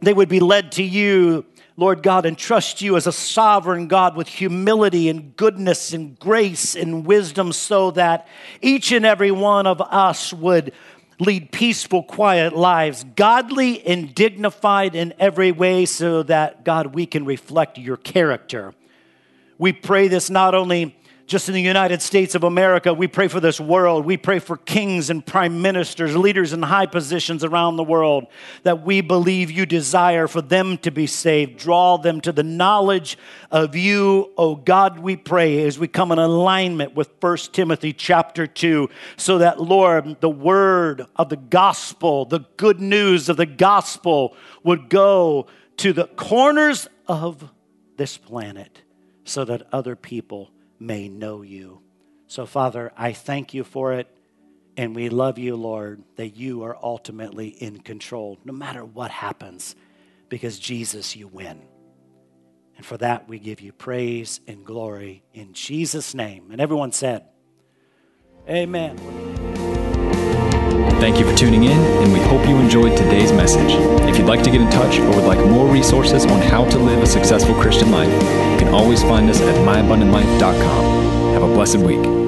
they 0.00 0.14
would 0.14 0.28
be 0.28 0.40
led 0.40 0.72
to 0.72 0.82
you, 0.82 1.44
Lord 1.76 2.04
God, 2.04 2.24
and 2.24 2.38
trust 2.38 2.82
you 2.82 2.96
as 2.96 3.08
a 3.08 3.12
sovereign 3.12 3.88
God 3.88 4.16
with 4.16 4.28
humility 4.28 5.08
and 5.08 5.36
goodness 5.36 5.92
and 5.92 6.16
grace 6.20 6.76
and 6.76 7.04
wisdom 7.04 7.52
so 7.52 7.90
that 7.92 8.28
each 8.62 8.92
and 8.92 9.04
every 9.04 9.32
one 9.32 9.66
of 9.66 9.80
us 9.80 10.32
would 10.32 10.72
lead 11.18 11.50
peaceful, 11.50 12.02
quiet 12.02 12.54
lives, 12.54 13.04
godly 13.16 13.84
and 13.86 14.14
dignified 14.14 14.94
in 14.94 15.14
every 15.18 15.50
way, 15.50 15.84
so 15.84 16.22
that, 16.24 16.64
God, 16.64 16.94
we 16.94 17.06
can 17.06 17.24
reflect 17.24 17.76
your 17.78 17.96
character. 17.96 18.72
We 19.58 19.72
pray 19.72 20.08
this 20.08 20.30
not 20.30 20.54
only 20.54 20.96
just 21.26 21.48
in 21.48 21.54
the 21.54 21.62
United 21.62 22.02
States 22.02 22.34
of 22.34 22.44
America, 22.44 22.92
we 22.92 23.08
pray 23.08 23.28
for 23.28 23.40
this 23.40 23.58
world. 23.58 24.04
We 24.04 24.18
pray 24.18 24.38
for 24.40 24.58
kings 24.58 25.08
and 25.08 25.24
prime 25.24 25.62
ministers, 25.62 26.14
leaders 26.14 26.52
in 26.52 26.62
high 26.62 26.84
positions 26.84 27.42
around 27.42 27.76
the 27.76 27.84
world, 27.84 28.26
that 28.62 28.84
we 28.84 29.00
believe 29.00 29.50
you 29.50 29.64
desire 29.64 30.26
for 30.26 30.42
them 30.42 30.76
to 30.78 30.90
be 30.90 31.06
saved. 31.06 31.58
Draw 31.58 31.98
them 31.98 32.20
to 32.22 32.32
the 32.32 32.42
knowledge 32.42 33.16
of 33.50 33.74
you, 33.74 34.32
oh 34.36 34.54
God, 34.54 34.98
we 34.98 35.16
pray, 35.16 35.62
as 35.64 35.78
we 35.78 35.88
come 35.88 36.12
in 36.12 36.18
alignment 36.18 36.94
with 36.94 37.10
1 37.20 37.36
Timothy 37.52 37.94
chapter 37.94 38.46
2, 38.46 38.90
so 39.16 39.38
that, 39.38 39.60
Lord, 39.60 40.20
the 40.20 40.28
word 40.28 41.06
of 41.16 41.30
the 41.30 41.36
gospel, 41.36 42.26
the 42.26 42.44
good 42.58 42.80
news 42.80 43.30
of 43.30 43.38
the 43.38 43.46
gospel 43.46 44.36
would 44.62 44.90
go 44.90 45.46
to 45.78 45.94
the 45.94 46.06
corners 46.06 46.86
of 47.06 47.50
this 47.96 48.18
planet 48.18 48.82
so 49.24 49.44
that 49.46 49.66
other 49.72 49.96
people 49.96 50.50
may 50.78 51.08
know 51.08 51.42
you. 51.42 51.80
So, 52.26 52.46
Father, 52.46 52.92
I 52.96 53.12
thank 53.12 53.54
you 53.54 53.64
for 53.64 53.92
it. 53.94 54.08
And 54.76 54.96
we 54.96 55.08
love 55.08 55.38
you, 55.38 55.54
Lord, 55.54 56.02
that 56.16 56.36
you 56.36 56.64
are 56.64 56.76
ultimately 56.82 57.48
in 57.48 57.78
control, 57.78 58.38
no 58.44 58.52
matter 58.52 58.84
what 58.84 59.12
happens, 59.12 59.76
because 60.28 60.58
Jesus, 60.58 61.14
you 61.14 61.28
win. 61.28 61.62
And 62.76 62.84
for 62.84 62.96
that, 62.96 63.28
we 63.28 63.38
give 63.38 63.60
you 63.60 63.72
praise 63.72 64.40
and 64.48 64.64
glory 64.64 65.22
in 65.32 65.52
Jesus' 65.52 66.12
name. 66.12 66.50
And 66.50 66.60
everyone 66.60 66.90
said, 66.90 67.26
Amen. 68.48 68.98
Thank 71.00 71.18
you 71.18 71.30
for 71.30 71.36
tuning 71.36 71.64
in, 71.64 71.78
and 71.78 72.12
we 72.12 72.18
hope 72.20 72.46
you 72.48 72.56
enjoyed 72.56 72.96
today's 72.96 73.30
message. 73.32 73.70
If 74.08 74.18
you'd 74.18 74.26
like 74.26 74.42
to 74.42 74.50
get 74.50 74.60
in 74.60 74.70
touch 74.70 74.98
or 74.98 75.06
would 75.10 75.24
like 75.24 75.38
more 75.46 75.68
resources 75.68 76.24
on 76.26 76.40
how 76.42 76.68
to 76.68 76.78
live 76.78 77.02
a 77.02 77.06
successful 77.06 77.54
Christian 77.54 77.90
life, 77.90 78.10
always 78.74 79.02
find 79.02 79.30
us 79.30 79.40
at 79.40 79.54
myabundantlife.com. 79.66 81.32
Have 81.32 81.42
a 81.42 81.46
blessed 81.46 81.78
week. 81.78 82.23